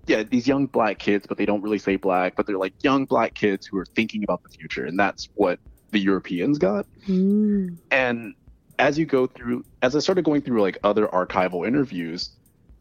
[0.06, 3.04] yeah, these young black kids, but they don't really say black, but they're like young
[3.04, 5.60] black kids who are thinking about the future, and that's what
[5.90, 6.86] the Europeans got.
[7.06, 7.78] Mm.
[7.90, 8.34] And
[8.78, 12.30] as you go through, as I started going through like other archival interviews,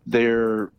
[0.06, 0.72] their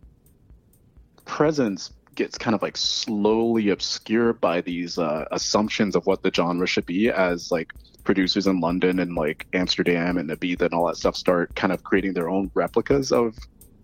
[1.24, 6.66] presence gets kind of like slowly obscured by these uh, assumptions of what the genre
[6.66, 7.72] should be as like
[8.04, 11.84] producers in London and like Amsterdam and Ibiza and all that stuff start kind of
[11.84, 13.36] creating their own replicas of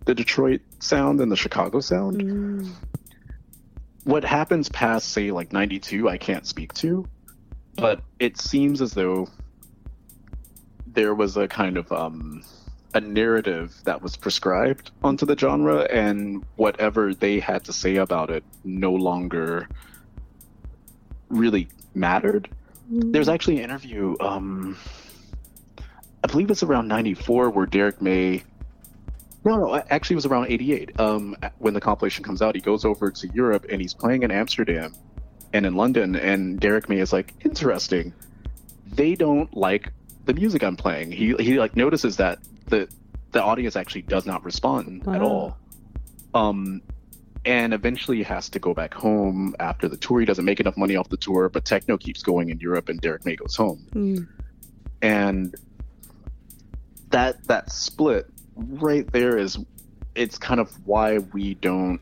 [0.05, 2.21] the Detroit sound and the Chicago sound.
[2.21, 2.69] Mm.
[4.03, 7.07] What happens past say like 92 I can't speak to,
[7.77, 9.29] but it seems as though
[10.85, 12.43] there was a kind of um,
[12.93, 18.29] a narrative that was prescribed onto the genre, and whatever they had to say about
[18.29, 19.69] it no longer
[21.29, 22.49] really mattered.
[22.91, 23.11] Mm-hmm.
[23.11, 24.77] There's actually an interview, um,
[26.23, 28.43] I believe it's around '94, where Derrick May.
[29.45, 30.99] No, no, actually, it was around '88.
[30.99, 34.31] Um, when the compilation comes out, he goes over to Europe and he's playing in
[34.31, 34.93] Amsterdam,
[35.53, 38.13] and in London, and Derrick May is like, interesting.
[38.91, 39.91] They don't like
[40.25, 41.11] the music I'm playing.
[41.11, 42.87] He he like notices that the
[43.31, 45.13] the audience actually does not respond wow.
[45.13, 45.57] at all.
[46.33, 46.81] Um,
[47.45, 50.19] and eventually has to go back home after the tour.
[50.19, 52.99] He doesn't make enough money off the tour, but techno keeps going in Europe, and
[52.99, 53.87] Derrick May goes home.
[53.93, 54.27] Mm.
[55.01, 55.55] And
[57.09, 59.57] that that split right there is
[60.15, 62.01] it's kind of why we don't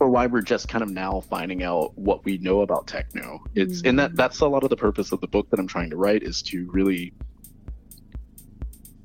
[0.00, 3.40] or why we're just kind of now finding out what we know about techno.
[3.54, 4.16] It's and that mm-hmm.
[4.16, 6.42] that's a lot of the purpose of the book that I'm trying to write is
[6.42, 7.12] to really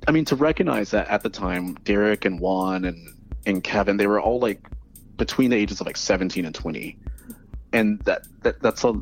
[0.07, 3.13] I mean to recognize that at the time Derrick and Juan and
[3.45, 4.61] and Kevin they were all like
[5.17, 6.97] between the ages of like 17 and 20.
[7.71, 8.93] And that, that that's a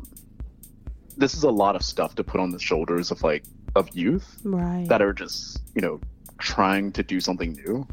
[1.16, 4.40] this is a lot of stuff to put on the shoulders of like of youth
[4.44, 4.86] Right.
[4.88, 6.00] that are just, you know,
[6.38, 7.86] trying to do something new.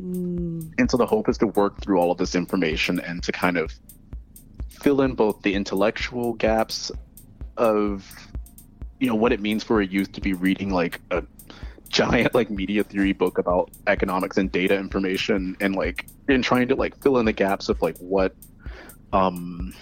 [0.00, 0.72] Mm.
[0.78, 3.56] And so the hope is to work through all of this information and to kind
[3.56, 3.72] of
[4.70, 6.92] fill in both the intellectual gaps
[7.56, 8.10] of,
[9.00, 11.22] you know, what it means for a youth to be reading like a
[11.88, 16.74] giant like media theory book about economics and data information and like and trying to
[16.74, 18.34] like fill in the gaps of like what
[19.12, 19.72] um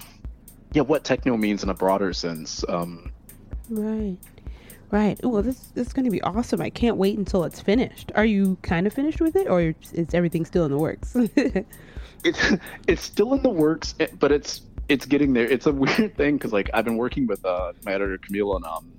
[0.73, 3.11] yeah what techno means in a broader sense um
[3.71, 4.19] Right.
[4.95, 5.19] Right.
[5.25, 6.61] Well, this, this is going to be awesome.
[6.61, 8.13] I can't wait until it's finished.
[8.15, 11.17] Are you kind of finished with it, or is everything still in the works?
[12.25, 12.53] it's
[12.87, 15.47] it's still in the works, eh, but it's it's getting there.
[15.47, 18.65] It's a weird thing because like I've been working with uh, my editor Camille on
[18.65, 18.93] um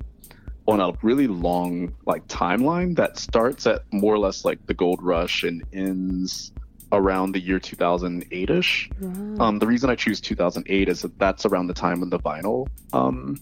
[0.68, 5.02] on a really long like timeline that starts at more or less like the gold
[5.02, 6.52] rush and ends
[6.92, 8.90] around the year 2008 ish.
[9.00, 9.46] Wow.
[9.46, 12.68] Um, the reason I choose 2008 is that that's around the time when the vinyl
[12.92, 13.40] um,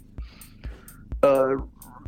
[1.23, 1.55] uh,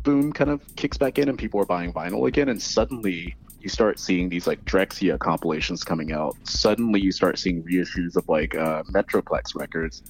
[0.06, 2.48] boom kind of kicks back in and people are buying vinyl again.
[2.48, 6.36] And suddenly you start seeing these like Drexciya compilations coming out.
[6.44, 10.04] Suddenly you start seeing reissues of like uh, Metroplex records.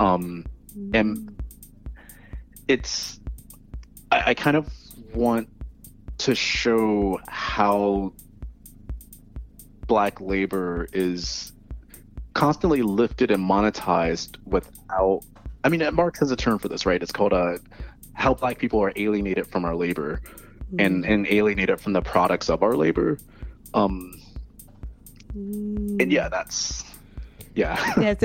[0.00, 0.46] Um,
[0.94, 1.36] and
[2.68, 3.20] it's,
[4.10, 4.72] I, I kind of
[5.14, 5.50] want
[6.18, 8.14] to show how
[9.86, 11.52] black labor is
[12.32, 15.22] constantly lifted and monetized without
[15.64, 17.56] i mean marx has a term for this right it's called uh,
[18.18, 20.20] how black people are alienated from our labor
[20.78, 23.16] and and alienated from the products of our labor.
[23.74, 24.20] Um
[25.34, 26.84] and yeah that's
[27.54, 27.92] yeah.
[27.96, 28.24] That's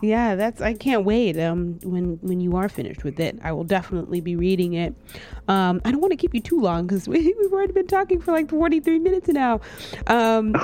[0.00, 3.38] yeah that's i can't wait um when when you are finished with it.
[3.42, 4.94] I will definitely be reading it.
[5.48, 8.20] Um i don't want to keep you too long because we, we've already been talking
[8.20, 9.60] for like 43 minutes now.
[10.06, 10.54] Um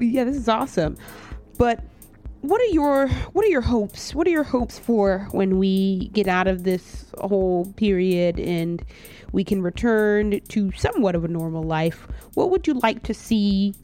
[0.00, 0.96] yeah this is awesome.
[1.58, 1.82] But
[2.48, 4.14] what are your what are your hopes?
[4.14, 8.84] What are your hopes for when we get out of this whole period and
[9.32, 12.06] we can return to somewhat of a normal life?
[12.34, 13.74] What would you like to see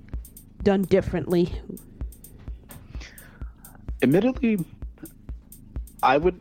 [0.62, 1.52] done differently?
[4.02, 4.58] Admittedly
[6.02, 6.40] i would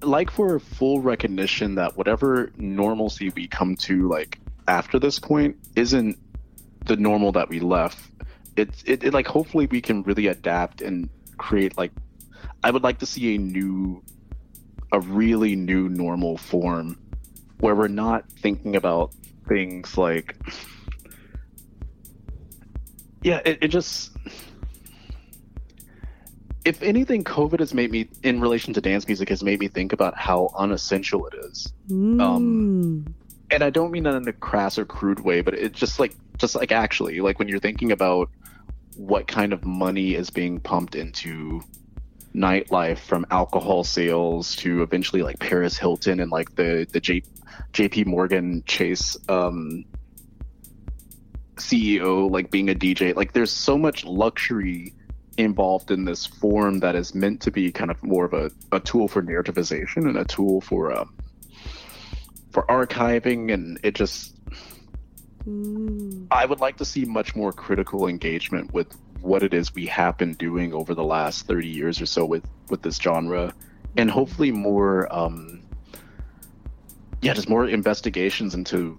[0.00, 5.56] like for a full recognition that whatever normalcy we come to like after this point
[5.76, 6.18] isn't
[6.86, 7.98] the normal that we left.
[8.56, 11.92] It's it, it like hopefully we can really adapt and create like
[12.62, 14.02] i would like to see a new
[14.92, 16.98] a really new normal form
[17.60, 19.12] where we're not thinking about
[19.48, 20.36] things like
[23.22, 24.10] yeah it, it just
[26.64, 29.92] if anything covid has made me in relation to dance music has made me think
[29.92, 33.12] about how unessential it is Mm.
[33.50, 36.14] and I don't mean that in a crass or crude way, but it's just like
[36.38, 38.30] just like actually like when you're thinking about
[38.96, 41.62] what kind of money is being pumped into
[42.34, 47.22] nightlife from alcohol sales to eventually like Paris Hilton and like the the J,
[47.72, 49.84] JP Morgan Chase um
[51.56, 54.92] CEO like being a DJ like there's so much luxury
[55.36, 58.80] involved in this form that is meant to be kind of more of a, a
[58.80, 61.14] tool for narrativization and a tool for um
[62.54, 63.52] for archiving.
[63.52, 64.33] And it just
[65.46, 66.26] Mm.
[66.30, 70.18] I would like to see much more critical engagement with what it is we have
[70.18, 73.54] been doing over the last 30 years or so with with this genre
[73.96, 75.62] and hopefully more um
[77.22, 78.98] yeah just more investigations into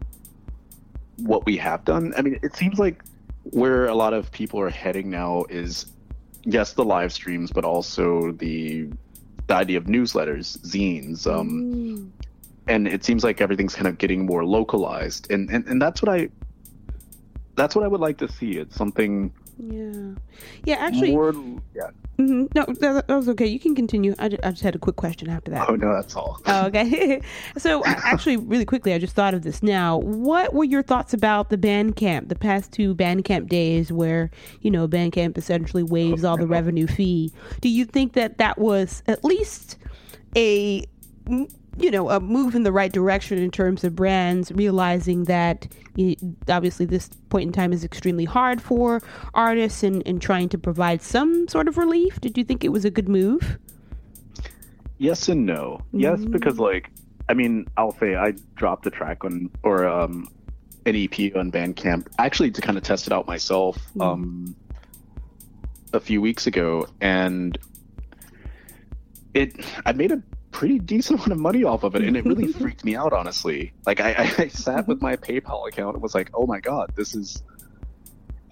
[1.17, 3.03] what we have done i mean it seems like
[3.51, 5.85] where a lot of people are heading now is
[6.43, 8.87] yes the live streams but also the
[9.45, 12.09] the idea of newsletters zines um Mm.
[12.68, 16.09] And it seems like everything's kind of getting more localized and and, and that's what
[16.09, 16.30] i
[17.55, 20.16] that's what i would like to see it's something Yeah.
[20.66, 21.34] Yeah, actually, more
[21.74, 23.45] yeah mhm, no, that, that was okay.
[23.45, 24.16] You can continue.
[24.20, 25.70] I just, I just had a quick question after that.
[25.70, 27.22] oh no that's all Oh, okay.
[27.57, 29.97] so, actually, really quickly, I just thought of this now.
[29.97, 34.88] What were your thoughts about the Bandcamp the past two Bandcamp days where, you know,
[34.88, 37.32] Bandcamp essentially waives all the revenue fee?
[37.61, 39.78] Do you think that that was at least
[40.36, 40.86] a
[41.78, 46.15] you know, a move in the right direction in terms of brands realizing that you,
[46.47, 49.01] obviously this point in time is extremely hard for
[49.34, 52.19] artists and, and trying to provide some sort of relief?
[52.21, 53.57] Did you think it was a good move?
[54.97, 55.82] Yes and no.
[55.91, 56.32] Yes, Mm-hmm.
[56.32, 56.89] because like
[57.28, 60.30] I mean, I'll say I dropped a track on or um
[60.86, 64.05] an EP on Bandcamp actually to kind of test it out myself Mm.
[64.05, 64.55] um
[65.93, 67.57] a few weeks ago and
[69.34, 69.55] it
[69.86, 70.21] I made a
[70.55, 73.73] pretty decent amount of money off of it and it really freaked me out honestly.
[73.85, 75.49] Like I, I, sat with my mm-hmm.
[75.49, 77.43] PayPal account and was like, oh my god, this is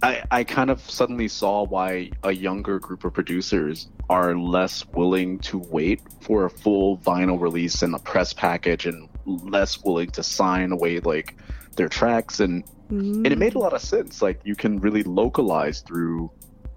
[0.04, 5.40] I, I kind of suddenly saw why a younger group of producers are less willing
[5.40, 10.22] to wait for a full vinyl release and a press package and less willing to
[10.22, 11.38] sign away like
[11.78, 12.42] their tracks.
[12.42, 13.62] And and it made a mm.
[13.62, 14.22] lot of sense.
[14.22, 16.30] Like you can really localize through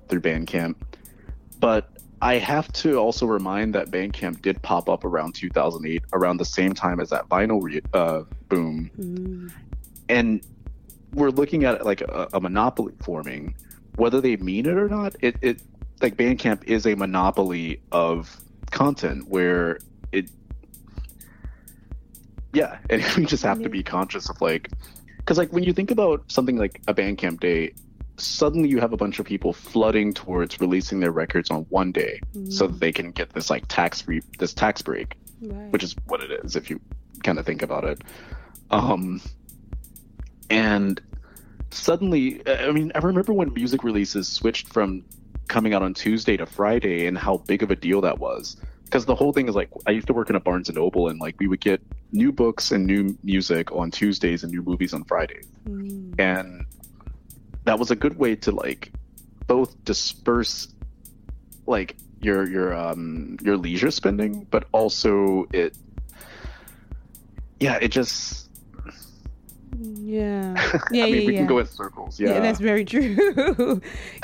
[0.09, 0.77] through bandcamp.
[1.59, 6.45] But i have to also remind that bandcamp did pop up around 2008 around the
[6.45, 8.91] same time as that vinyl re- uh, boom.
[8.99, 9.53] Mm.
[10.09, 10.41] and
[11.17, 13.55] we're looking at it like a, a monopoly forming.
[13.97, 15.61] Whether they mean it or not it, it
[16.03, 18.37] like bandcamp is a monopoly of
[18.71, 19.79] content where
[20.13, 20.29] it
[22.53, 24.71] yeah and we just have to be conscious of like
[25.17, 27.73] because like when you think about something like a bandcamp day
[28.19, 32.21] suddenly you have a bunch of people flooding towards releasing their records on one day
[32.49, 35.71] so that they can get this like tax free this tax break Right.
[35.73, 36.81] which is what it is if you
[37.23, 38.01] kind of think about it.
[38.71, 39.21] Um,
[40.51, 41.01] and
[41.71, 45.05] suddenly, I mean, I remember when music releases switched from
[45.49, 48.57] coming out on Tuesday to Friday and how big of a deal that was.
[48.85, 51.09] Because the whole thing is like, I used to work in a Barnes and Noble,
[51.09, 51.81] and like we would get
[52.13, 56.15] new books and new music on Tuesdays and new movies on Fridays, Mm.
[56.21, 56.65] and
[57.67, 58.91] that was a good way to like
[59.47, 60.69] both disperse
[61.67, 65.77] like your your um your leisure spending but also it
[67.61, 68.49] yeah it just
[69.79, 70.55] Yeah.
[70.91, 71.39] Yeah, i mean yeah, we yeah.
[71.41, 73.13] can go in circles yeah, Yeah, that's very true.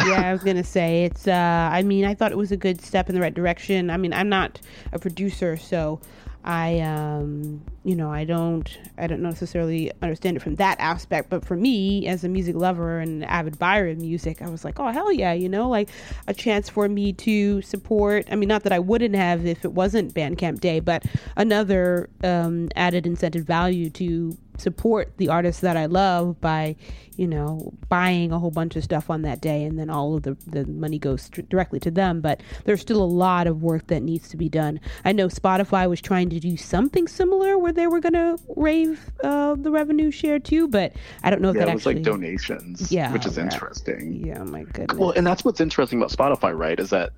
[0.06, 1.26] yeah, I was gonna say it's.
[1.28, 3.90] uh I mean, I thought it was a good step in the right direction.
[3.90, 4.60] I mean, I'm not
[4.92, 6.00] a producer, so
[6.44, 11.30] I, um, you know, I don't, I don't necessarily understand it from that aspect.
[11.30, 14.64] But for me, as a music lover and an avid buyer of music, I was
[14.64, 15.88] like, oh hell yeah, you know, like
[16.26, 18.26] a chance for me to support.
[18.30, 21.04] I mean, not that I wouldn't have if it wasn't Bandcamp Day, but
[21.36, 26.76] another um, added incentive value to support the artists that I love by,
[27.16, 30.22] you know, buying a whole bunch of stuff on that day, and then all of
[30.22, 32.20] the the money goes str- directly to them.
[32.20, 34.80] But there's still a lot of work that needs to be done.
[35.04, 39.10] I know Spotify was trying to do something similar where they were going to rave
[39.24, 40.92] uh, the revenue share too, but
[41.22, 41.94] I don't know if yeah that it was actually.
[41.96, 43.44] like donations Yeah, which is right.
[43.52, 44.96] interesting Yeah, my goodness.
[44.98, 47.10] well and that's what's interesting about spotify right is that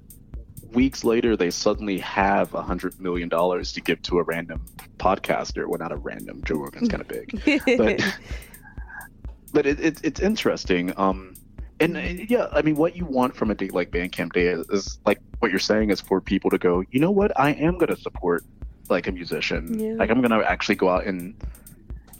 [0.74, 4.64] weeks later they suddenly have a hundred million dollars to give to a random
[4.98, 5.66] podcaster.
[5.66, 8.18] Well not a random joe rogan's kind of big but
[9.52, 11.34] but it, it, it's interesting um
[11.80, 14.68] and uh, yeah i mean what you want from a date like bandcamp day is,
[14.70, 17.38] is like what you're saying is for people to go you know what?
[17.38, 18.44] I am going to support
[18.88, 19.78] like a musician.
[19.78, 19.94] Yeah.
[19.94, 21.34] like i'm going to actually go out and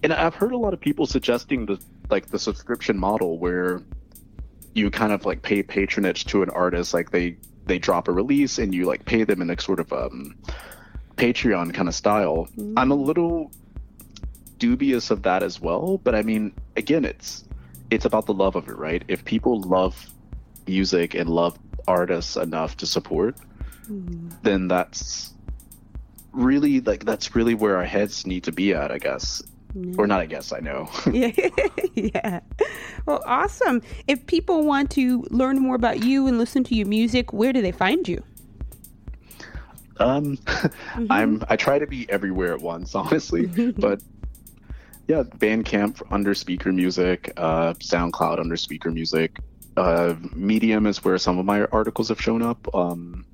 [0.02, 1.80] and i've heard a lot of people suggesting the
[2.11, 3.82] like the subscription model where
[4.74, 7.36] you kind of like pay patronage to an artist like they
[7.66, 10.34] they drop a release and you like pay them in a sort of um
[11.16, 13.50] patreon kind of style i'm a little
[14.58, 17.44] dubious of that as well but i mean again it's
[17.90, 19.04] it's about the love of it right?
[19.08, 20.10] If people love
[20.66, 23.36] music and love artists enough to support
[24.42, 25.34] then that's
[26.32, 29.42] really like that's really where our heads need to be at i guess
[29.99, 31.31] or not i guess i know yeah.
[31.95, 32.41] yeah.
[33.07, 33.83] Well, awesome.
[34.07, 37.62] If people want to learn more about you and listen to your music, where do
[37.62, 38.22] they find you?
[39.99, 40.39] Um,
[41.11, 43.47] I'm I try to be everywhere at once, honestly.
[43.47, 44.03] but
[45.07, 49.39] yeah, Bandcamp under Speaker Music, uh, SoundCloud under Speaker Music.
[49.77, 53.25] Uh, Medium is where some of my articles have shown up um,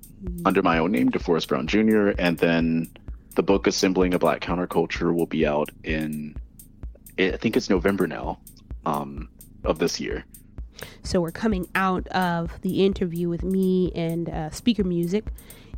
[0.44, 2.18] under my own name, DeForest Brown Jr.
[2.18, 2.90] And then
[3.34, 6.36] the book Assembling a Black Counterculture will be out in
[7.18, 8.38] I think it's November now
[8.86, 9.28] um,
[9.64, 10.24] of this year.
[11.02, 15.26] So we're coming out of the interview with me and uh, Speaker Music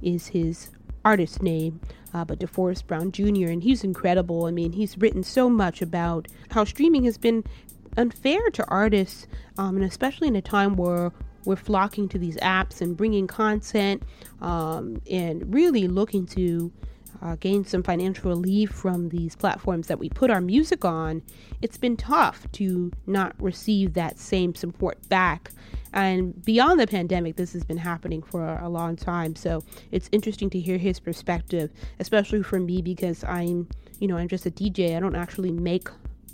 [0.03, 0.71] is his
[1.05, 1.81] artist name,
[2.15, 3.51] uh, but DeForest Brown Jr.
[3.51, 4.47] and he's incredible.
[4.47, 7.45] I mean, he's written so much about how streaming has been
[7.97, 9.27] unfair to artists,
[9.59, 11.13] um, and especially in a time where
[11.45, 14.05] we're flocking to these apps and bringing content
[14.41, 16.73] um, and really looking to
[17.23, 21.23] uh, gain some financial relief from these platforms that we put our music on,
[21.61, 25.53] it's been tough to not receive that same support back.
[25.93, 29.37] And beyond the pandemic, this has been happening for a long time.
[29.37, 31.71] So it's interesting to hear his perspective,
[32.01, 33.69] especially for me because I'm,
[34.01, 34.97] you know, I'm just a DJ.
[34.97, 35.89] I don't actually make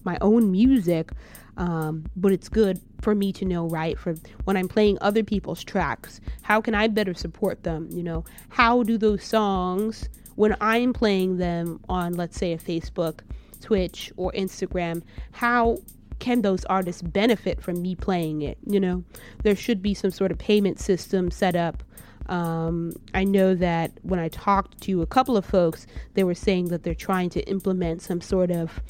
[0.04, 1.10] my own music.
[1.56, 3.98] Um, but it's good for me to know, right?
[3.98, 4.14] For
[4.44, 7.88] when I'm playing other people's tracks, how can I better support them?
[7.90, 10.08] You know, how do those songs
[10.38, 13.22] when I'm playing them on, let's say, a Facebook,
[13.60, 15.78] Twitch, or Instagram, how
[16.20, 18.56] can those artists benefit from me playing it?
[18.64, 19.02] You know,
[19.42, 21.82] there should be some sort of payment system set up.
[22.28, 26.68] Um, I know that when I talked to a couple of folks, they were saying
[26.68, 28.80] that they're trying to implement some sort of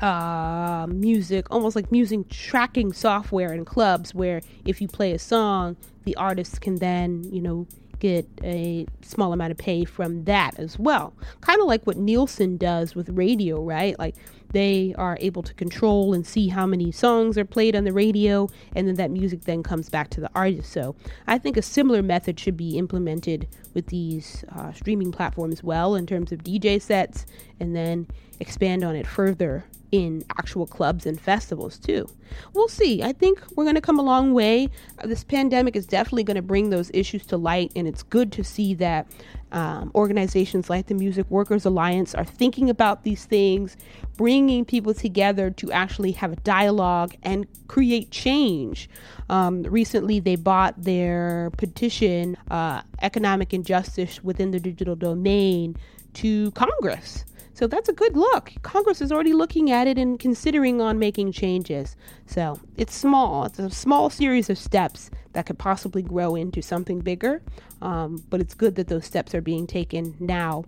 [0.00, 5.76] uh, music, almost like music tracking software in clubs, where if you play a song,
[6.04, 7.66] the artist can then, you know,
[8.04, 11.14] get a small amount of pay from that as well.
[11.40, 13.98] Kind of like what Nielsen does with radio, right?
[13.98, 14.14] Like
[14.52, 18.46] they are able to control and see how many songs are played on the radio,
[18.76, 20.70] and then that music then comes back to the artist.
[20.70, 20.94] So
[21.26, 26.06] I think a similar method should be implemented with these uh, streaming platforms well in
[26.06, 27.24] terms of DJ sets,
[27.58, 28.06] and then
[28.44, 32.08] expand on it further in actual clubs and festivals too.
[32.52, 33.02] We'll see.
[33.02, 34.68] I think we're going to come a long way.
[34.98, 38.32] Uh, this pandemic is definitely going to bring those issues to light, and it's good
[38.32, 39.06] to see that
[39.52, 43.76] um, organizations like the Music Workers Alliance are thinking about these things,
[44.16, 48.90] bringing people together to actually have a dialogue and create change.
[49.30, 55.76] Um, recently, they bought their petition, uh, Economic Injustice Within the Digital Domain,
[56.14, 57.24] to Congress.
[57.54, 58.52] So that's a good look.
[58.62, 61.96] Congress is already looking at it and considering on making changes.
[62.26, 63.44] So it's small.
[63.44, 67.42] It's a small series of steps that could possibly grow into something bigger.
[67.80, 70.64] Um, but it's good that those steps are being taken now.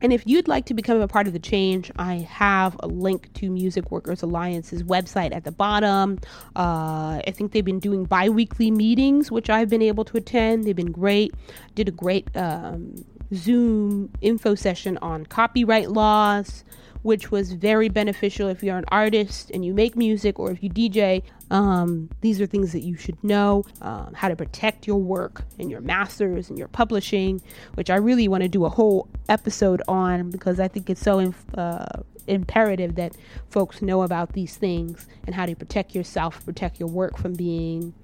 [0.00, 3.32] And if you'd like to become a part of the change, I have a link
[3.34, 6.20] to Music Workers Alliance's website at the bottom.
[6.56, 10.64] Uh, I think they've been doing bi weekly meetings, which I've been able to attend.
[10.64, 11.34] They've been great.
[11.74, 16.64] Did a great um, Zoom info session on copyright laws,
[17.02, 20.70] which was very beneficial if you're an artist and you make music or if you
[20.70, 21.22] DJ.
[21.50, 25.70] Um, these are things that you should know um, how to protect your work and
[25.70, 27.42] your masters and your publishing,
[27.74, 31.32] which I really want to do a whole episode on because I think it's so
[31.56, 31.86] uh,
[32.26, 33.16] imperative that
[33.48, 37.94] folks know about these things and how to protect yourself, protect your work from being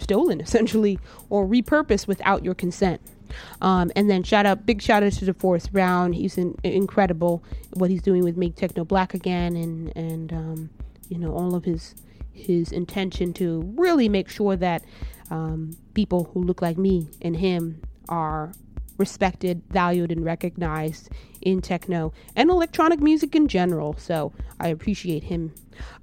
[0.00, 0.98] stolen essentially
[1.28, 3.00] or repurposed without your consent.
[3.60, 6.12] Um, and then shout out, big shout out to DeForest Brown.
[6.12, 7.44] He's in, incredible
[7.74, 10.70] what he's doing with Make Techno Black again, and and um,
[11.08, 11.94] you know all of his
[12.32, 14.84] his intention to really make sure that
[15.30, 18.52] um, people who look like me and him are
[18.96, 21.08] respected, valued, and recognized
[21.40, 23.94] in techno and electronic music in general.
[23.98, 25.54] So I appreciate him.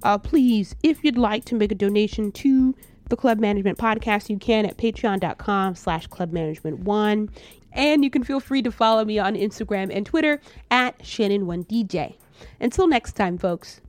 [0.02, 2.74] Uh, please, if you'd like to make a donation to
[3.08, 7.28] the Club Management Podcast, you can at patreon.com slash clubmanagement1.
[7.72, 10.40] And you can feel free to follow me on Instagram and Twitter
[10.70, 12.16] at Shannon1DJ.
[12.60, 13.80] Until next time, folks.